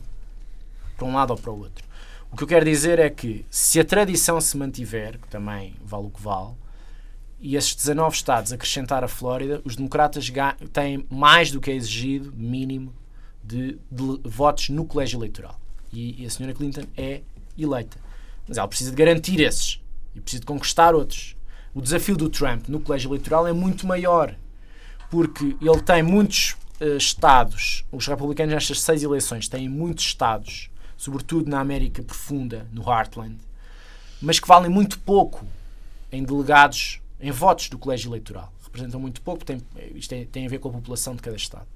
[0.97, 1.86] para um lado ou para o outro.
[2.32, 6.08] O que eu quero dizer é que se a tradição se mantiver, que também vale
[6.08, 6.54] o que vale,
[7.39, 10.32] e esses 19 estados acrescentar a Flórida, os democratas
[10.72, 12.93] têm mais do que é exigido, mínimo,
[13.43, 15.60] de, de votos no colégio eleitoral.
[15.91, 17.22] E, e, a senhora Clinton é
[17.58, 17.97] eleita.
[18.47, 19.82] Mas ela precisa de garantir esses
[20.16, 21.36] e precisa de conquistar outros.
[21.74, 24.36] O desafio do Trump no colégio eleitoral é muito maior,
[25.10, 31.50] porque ele tem muitos uh, estados, os republicanos nestas seis eleições têm muitos estados, sobretudo
[31.50, 33.38] na América Profunda, no Heartland,
[34.22, 35.46] mas que valem muito pouco
[36.12, 38.52] em delegados, em votos do colégio eleitoral.
[38.64, 39.62] Representam muito pouco, tem,
[39.96, 41.68] isto tem, tem a ver com a população de cada estado.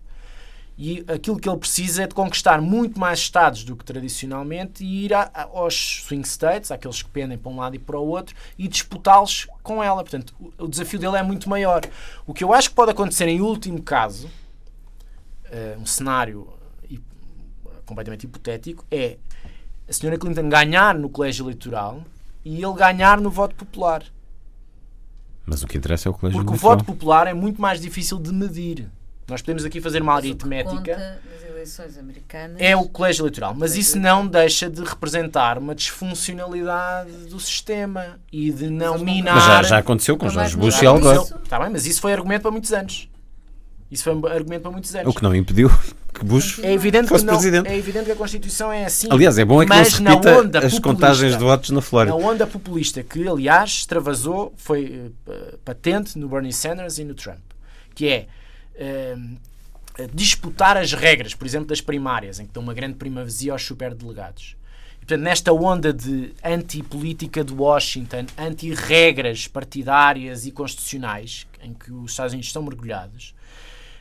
[0.77, 5.05] E aquilo que ele precisa é de conquistar muito mais estados do que tradicionalmente e
[5.05, 8.05] ir a, a, aos swing states, aqueles que pendem para um lado e para o
[8.05, 10.03] outro, e disputá-los com ela.
[10.03, 11.81] Portanto, o, o, desafio dele é muito maior.
[12.27, 16.53] O que eu acho que pode acontecer em último caso, uh, um cenário
[17.85, 19.17] completamente hipotético, é
[19.87, 22.03] a senhora Clinton ganhar no colégio eleitoral
[22.43, 24.03] e ele ganhar no voto popular.
[25.45, 26.77] Mas o que interessa é o colégio Porque eleitoral.
[26.77, 28.89] Porque o voto popular é muito mais difícil de medir.
[29.27, 31.19] Nós podemos aqui fazer uma aritmética.
[32.59, 38.51] É o colégio eleitoral, mas isso não deixa de representar uma disfuncionalidade do sistema e
[38.51, 39.33] de não minar.
[39.33, 41.21] Mas já, já aconteceu com Jorge Bush e Al Gore.
[41.43, 43.09] Está bem, mas isso foi argumento para muitos anos.
[43.89, 45.07] Isso foi um argumento para muitos anos.
[45.07, 45.71] O que não impediu
[46.13, 47.67] que Bush é evidente fosse que não, presidente.
[47.67, 49.07] É evidente que a Constituição é assim.
[49.09, 52.13] Aliás, é bom é que não se repita as contagens de votos na Flórida.
[52.13, 57.39] A onda populista que, aliás, extravasou, foi uh, patente no Bernie Sanders e no Trump.
[57.93, 58.27] Que é
[60.13, 64.57] disputar as regras, por exemplo, das primárias, em que dão uma grande primazia aos superdelegados.
[64.95, 72.11] E, portanto, nesta onda de antipolítica de Washington, anti-regras partidárias e constitucionais, em que os
[72.11, 73.33] Estados Unidos estão mergulhados,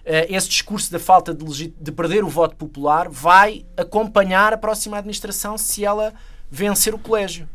[0.04, 4.98] uh, esse discurso da falta de, de perder o voto popular vai acompanhar a próxima
[4.98, 6.12] administração se ela
[6.50, 7.48] vencer o colégio.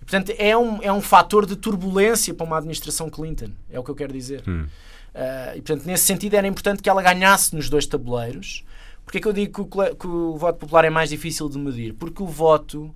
[0.00, 3.90] portanto, é um, é um fator de turbulência para uma administração Clinton, é o que
[3.90, 4.42] eu quero dizer.
[4.48, 4.66] Hum.
[5.14, 8.64] Uh, e, portanto, nesse sentido, era importante que ela ganhasse nos dois tabuleiros.
[9.04, 11.58] Porque é que eu digo que o, que o voto popular é mais difícil de
[11.58, 11.94] medir?
[11.94, 12.94] Porque o voto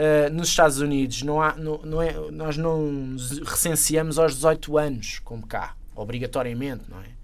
[0.00, 4.76] uh, nos Estados Unidos, não há, não, não é, nós não nos recenseamos aos 18
[4.76, 7.20] anos, como cá, obrigatoriamente, não é?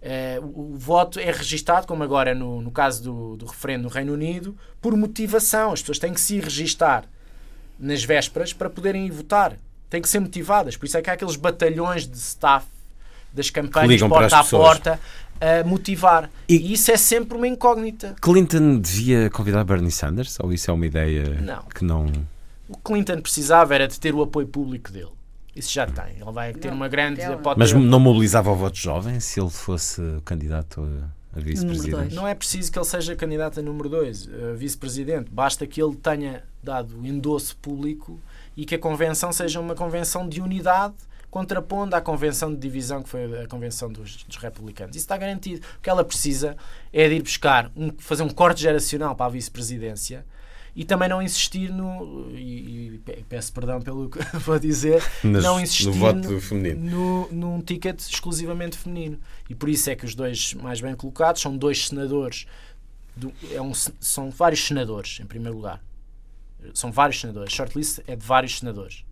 [0.00, 3.88] Uh, o, o, voto é registado, como agora no, no caso do, do referendo no
[3.88, 5.72] Reino Unido, por motivação.
[5.72, 7.04] As pessoas têm que se registar
[7.78, 9.56] nas vésperas para poderem ir votar.
[9.90, 10.76] Têm que ser motivadas.
[10.76, 12.66] Por isso é que há aqueles batalhões de staff
[13.32, 15.00] das campanhas porta a porta
[15.40, 16.30] a motivar.
[16.48, 18.14] E, e, isso é sempre uma incógnita.
[18.20, 20.38] Clinton devia convidar Bernie Sanders?
[20.40, 21.62] Ou isso é uma ideia não.
[21.62, 22.06] que não.
[22.68, 25.12] O que Clinton precisava era de ter o apoio público dele.
[25.54, 26.16] Isso já tem.
[26.20, 27.20] Ele vai ter não, uma grande.
[27.56, 30.82] Mas não mobilizava o voto jovem se ele fosse candidato
[31.34, 32.14] a, a vice-presidente?
[32.14, 35.30] Não é preciso que ele seja candidato a número 2, vice-presidente.
[35.32, 38.20] Basta que ele tenha dado endosso público
[38.56, 40.94] e que a convenção seja uma convenção de unidade
[41.30, 44.96] contrapondo à convenção de divisão que foi a convenção dos, dos republicanos.
[44.96, 45.64] Isso está garantido.
[45.78, 46.56] O que ela precisa
[46.92, 50.24] é de ir buscar, um, fazer um corte geracional para a vice-presidência
[50.74, 52.30] e também não insistir no.
[52.30, 56.90] E, e peço perdão pelo que vou dizer, Nas, não insistir no voto feminino.
[56.90, 59.18] No, num ticket exclusivamente feminino.
[59.50, 62.46] E por isso é que os dois mais bem colocados são dois senadores.
[63.16, 65.82] Do, é um, são vários senadores, em primeiro lugar.
[66.72, 67.52] São vários senadores.
[67.52, 69.04] Shortlist é de vários senadores.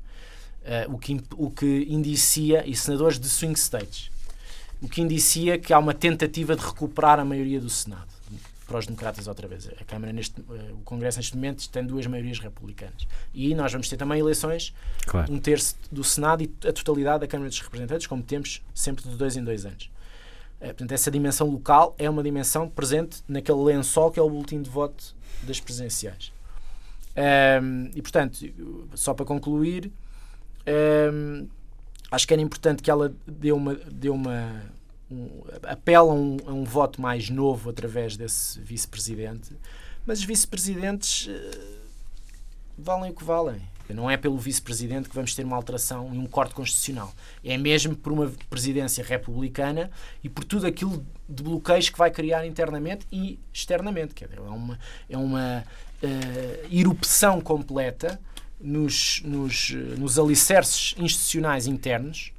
[0.67, 2.67] Uh, o, que, o que indicia.
[2.67, 4.11] E senadores de swing states.
[4.83, 8.17] O que indicia que há uma tentativa de recuperar a maioria do Senado
[8.67, 9.69] para os democratas outra vez.
[9.81, 13.07] A Câmara neste, eh, o Congresso neste momento tem duas maiorias republicanas.
[13.33, 14.75] E nós vamos ter também eleições,
[15.07, 15.33] claro.
[15.33, 19.17] um terço do Senado e a totalidade da Câmara dos Representantes, como temos sempre de
[19.17, 19.89] dois em dois anos.
[20.61, 24.61] Eh, portanto, essa dimensão local é uma dimensão presente naquele lençol que é o boletim
[24.61, 26.33] de voto das presidenciais.
[27.62, 28.39] Um, e, portanto,
[28.95, 29.91] só para concluir,
[30.67, 31.49] um,
[32.11, 34.62] acho que era importante que ela dê uma, dê uma,
[35.11, 39.57] um, apela a um, a um, voto mais novo através desse vice-presidente,
[40.05, 41.81] mas os vice-presidentes uh,
[42.79, 43.61] valem o que valem.
[43.89, 47.14] Não é pelo vice-presidente que vamos ter uma alteração e um corte constitucional.
[47.45, 49.91] É mesmo por uma presidência republicana
[50.25, 54.12] e por tudo aquilo de bloqueios que vai criar internamente e externamente.
[54.12, 55.64] Quer dizer, é uma, é uma
[56.03, 58.19] uh, erupção completa
[58.61, 62.32] nos, nos, nos alicerces institucionais internos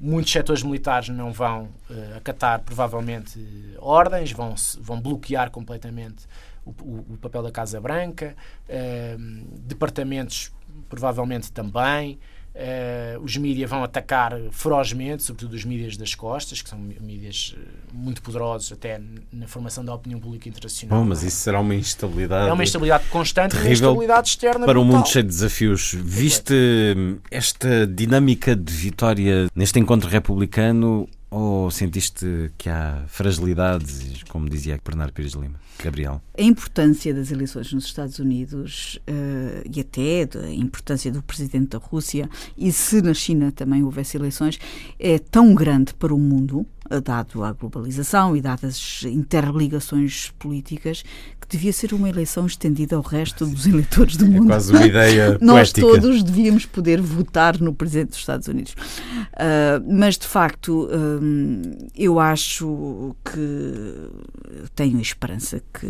[0.00, 3.38] muitos setores militares não vão uh, acatar provavelmente
[3.78, 6.26] ordens, vão, vão bloquear completamente
[6.64, 8.34] o, o, o papel da Casa Branca,
[8.66, 10.50] uh, departamentos
[10.88, 12.18] provavelmente também.
[12.52, 17.60] Uh, os mídias vão atacar ferozmente, sobretudo os mídias das costas, que são mídias eh,
[17.92, 19.00] muito poderosos até
[19.32, 20.98] na formação da opinião pública internacional.
[20.98, 22.48] Bom, mas isso será uma instabilidade.
[22.48, 24.66] É uma instabilidade constante uma instabilidade externa.
[24.66, 25.94] Para um mundo cheio de desafios.
[25.94, 26.54] Viste
[26.96, 34.80] hum, esta dinâmica de vitória neste encontro republicano ou sentiste que há fragilidades, como dizia
[34.84, 35.60] Bernardo Pires Lima?
[35.82, 36.20] Gabriel?
[36.36, 41.78] A importância das eleições nos Estados Unidos uh, e até a importância do presidente da
[41.78, 42.28] Rússia
[42.58, 44.58] e se na China também houvesse eleições
[44.98, 46.66] é tão grande para o mundo
[46.98, 51.04] dado a globalização e dadas as interligações políticas,
[51.40, 54.44] que devia ser uma eleição estendida ao resto dos eleitores do é mundo.
[54.44, 56.00] É quase uma ideia Nós poética.
[56.00, 58.72] todos devíamos poder votar no presidente dos Estados Unidos.
[58.72, 60.88] Uh, mas, de facto,
[61.94, 64.10] eu acho que
[64.74, 65.86] tenho esperança que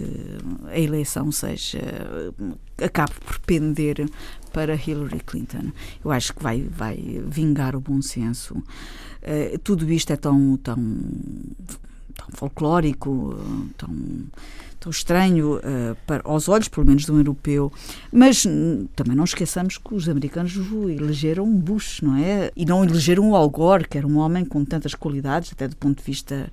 [0.69, 1.81] a eleição seja
[2.85, 4.09] acabe por pender
[4.53, 5.71] para Hillary Clinton.
[6.05, 6.97] Eu acho que vai, vai
[7.27, 8.63] vingar o bom senso.
[9.23, 10.77] Uh, tudo isto é tão, tão,
[12.15, 13.39] tão folclórico,
[13.77, 13.95] tão,
[14.79, 17.73] tão estranho uh, para, aos olhos, pelo menos, de um europeu.
[18.13, 18.45] Mas
[18.97, 22.51] também não esqueçamos que os americanos elegeram Bush, não é?
[22.57, 25.77] E não elegeram o Al Gore, que era um homem com tantas qualidades, até do
[25.77, 26.51] ponto de vista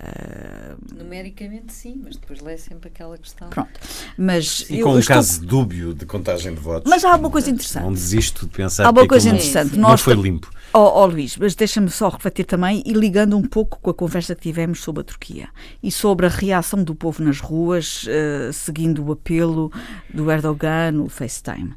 [0.00, 3.50] Uh, Numericamente sim, mas depois lê sempre aquela questão.
[3.50, 3.78] Pronto.
[4.16, 5.16] Mas e com um estou...
[5.16, 6.88] caso dúbio de contagem de votos.
[6.88, 7.84] Mas há uma coisa interessante.
[7.84, 9.76] Não desisto de pensar há uma coisa interessante.
[9.76, 10.50] Não, Nós foi limpo.
[10.72, 13.94] Ó oh, oh, Luís, mas deixa-me só refletir também e ligando um pouco com a
[13.94, 15.48] conversa que tivemos sobre a Turquia
[15.82, 19.72] e sobre a reação do povo nas ruas, uh, seguindo o apelo
[20.14, 21.74] do Erdogan no FaceTime.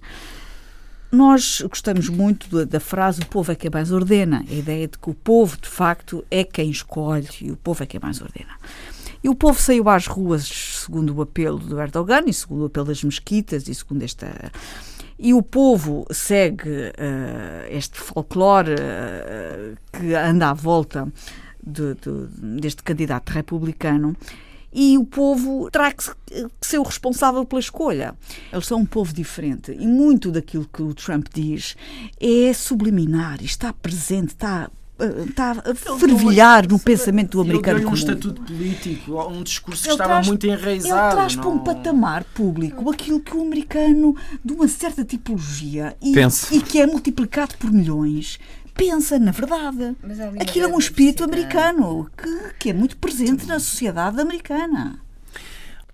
[1.13, 5.11] Nós gostamos muito da frase o povo é quem mais ordena, a ideia de que
[5.11, 8.57] o povo, de facto, é quem escolhe e o povo é quem mais ordena.
[9.23, 12.87] E o povo saiu às ruas segundo o apelo do Erdogan e segundo o apelo
[12.87, 14.51] das mesquitas e segundo esta.
[15.19, 21.07] E o povo segue uh, este folclore uh, que anda à volta
[21.63, 24.17] de, de, deste candidato republicano
[24.73, 26.03] e o povo terá que
[26.61, 28.15] ser o responsável pela escolha.
[28.51, 31.75] Eles são um povo diferente e muito daquilo que o Trump diz
[32.19, 34.69] é subliminar, está presente, está
[35.27, 37.95] está a fervilhar no pensamento do americano ele comum.
[37.95, 41.07] um estatuto político, um discurso que ele estava traz, muito enraizado.
[41.07, 41.43] Ele traz não...
[41.43, 46.13] para um patamar público aquilo que o americano, de uma certa tipologia, e,
[46.51, 48.39] e que é multiplicado por milhões,
[48.73, 49.95] pensa, na verdade.
[50.39, 54.99] Aquilo é um espírito americano que, que é muito presente na sociedade americana.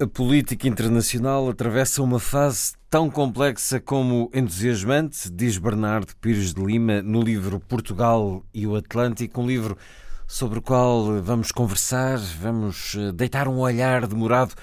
[0.02, 7.02] A política internacional atravessa uma fase tão complexa como entusiasmante, diz Bernardo Pires de Lima
[7.02, 9.78] no livro Portugal e o Atlântico, um livro
[10.26, 14.54] sobre o qual vamos conversar, vamos eh, deitar um olhar demorado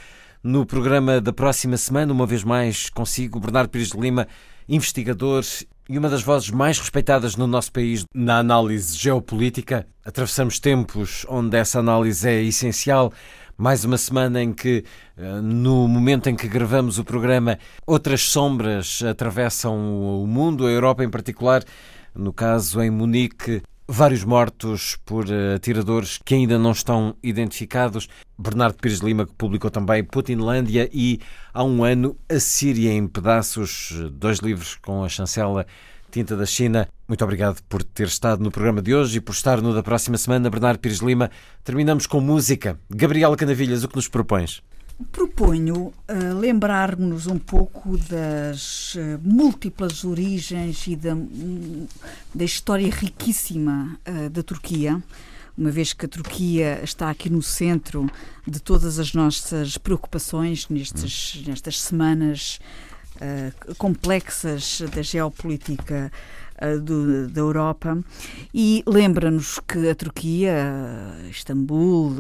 [0.43, 4.27] no programa da próxima semana, uma vez mais consigo, Bernardo Pires de Lima,
[4.69, 5.45] investigador
[5.89, 9.87] e uma das vozes mais respeitadas no nosso país na análise geopolítica.
[10.05, 13.13] Atravessamos tempos onde essa análise é essencial.
[13.57, 14.85] Mais uma semana em que,
[15.17, 21.05] eh, no momento em que gravamos o programa, outras sombras atravessam o mundo, a Europa
[21.05, 21.63] em particular.
[22.15, 28.09] No caso, em Munique, vários mortos por atiradores que ainda não estão identificados.
[28.39, 31.21] Bernardo Pires Lima, que publicou também Putinlândia e,
[31.53, 35.67] há um ano, A Síria em Pedaços, dois livros com a chancela
[36.11, 36.89] Tinta da China.
[37.07, 40.19] Muito obrigado por ter estado no programa de hoje e por estar no da próxima
[40.19, 41.31] semana, Bernardo Pires Lima.
[41.63, 42.79] Terminamos com música.
[42.91, 44.63] Gabriela Canavilhas, o que nos propões?
[45.13, 51.15] Proponho uh, lembrar-nos um pouco das uh, múltiplas origens e da,
[52.35, 55.03] da história riquíssima uh, da Turquia,
[55.57, 58.11] uma vez que a Turquia está aqui no centro
[58.47, 62.59] de todas as nossas preocupações nestes, nestas semanas
[63.79, 66.13] complexas da geopolítica
[66.83, 67.99] do, da Europa.
[68.55, 70.55] E lembra-nos que a Turquia,
[71.31, 72.15] Istambul,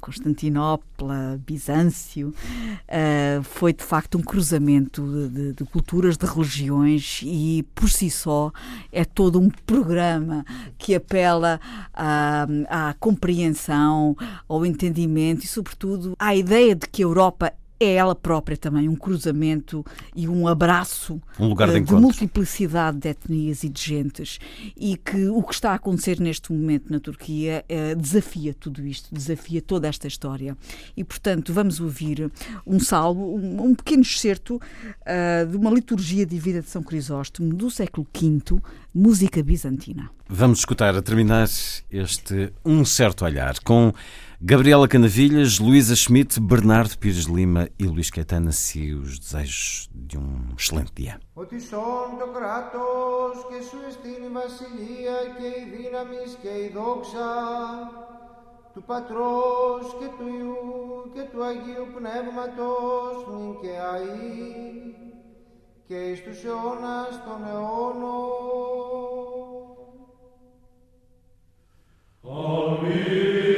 [0.00, 7.88] Constantinopla, Bizâncio, uh, foi de facto um cruzamento de, de, culturas, de religiões e por
[7.90, 8.52] si só
[8.90, 10.44] é todo um programa
[10.78, 11.60] que apela
[11.92, 14.16] à, à compreensão,
[14.48, 17.52] ao entendimento e, sobretudo, à ideia de que a Europa
[17.82, 22.98] é ela própria também um cruzamento e um abraço um lugar de, uh, de multiplicidade
[22.98, 24.38] de etnias e de gentes.
[24.76, 29.12] E que o que está a acontecer neste momento na Turquia uh, desafia tudo isto,
[29.12, 30.56] desafia toda esta história.
[30.96, 32.30] E portanto vamos ouvir
[32.66, 37.70] um salvo, um, um pequeno excerto uh, de uma liturgia divina de São Crisóstomo do
[37.70, 38.60] século V,
[38.94, 40.10] música bizantina.
[40.28, 41.48] Vamos escutar a terminar
[41.90, 43.92] este Um Certo Olhar com
[44.41, 50.53] Gabriela Canavilhas, Luísa Schmidt, Bernardo Pires Lima e Luís Caetano, se os desejos de um
[50.53, 51.19] excelente dia.
[51.33, 57.29] Ότι σών το κράτος και σου εστίν η βασιλεία και η δύναμη και η δόξα
[58.73, 64.67] του Πατρός και του Ιού και του Αγίου Πνεύματος νυν και αΐ
[65.87, 68.67] και εις τους αιώνας των αιώνων.
[72.23, 73.50] Αμήν.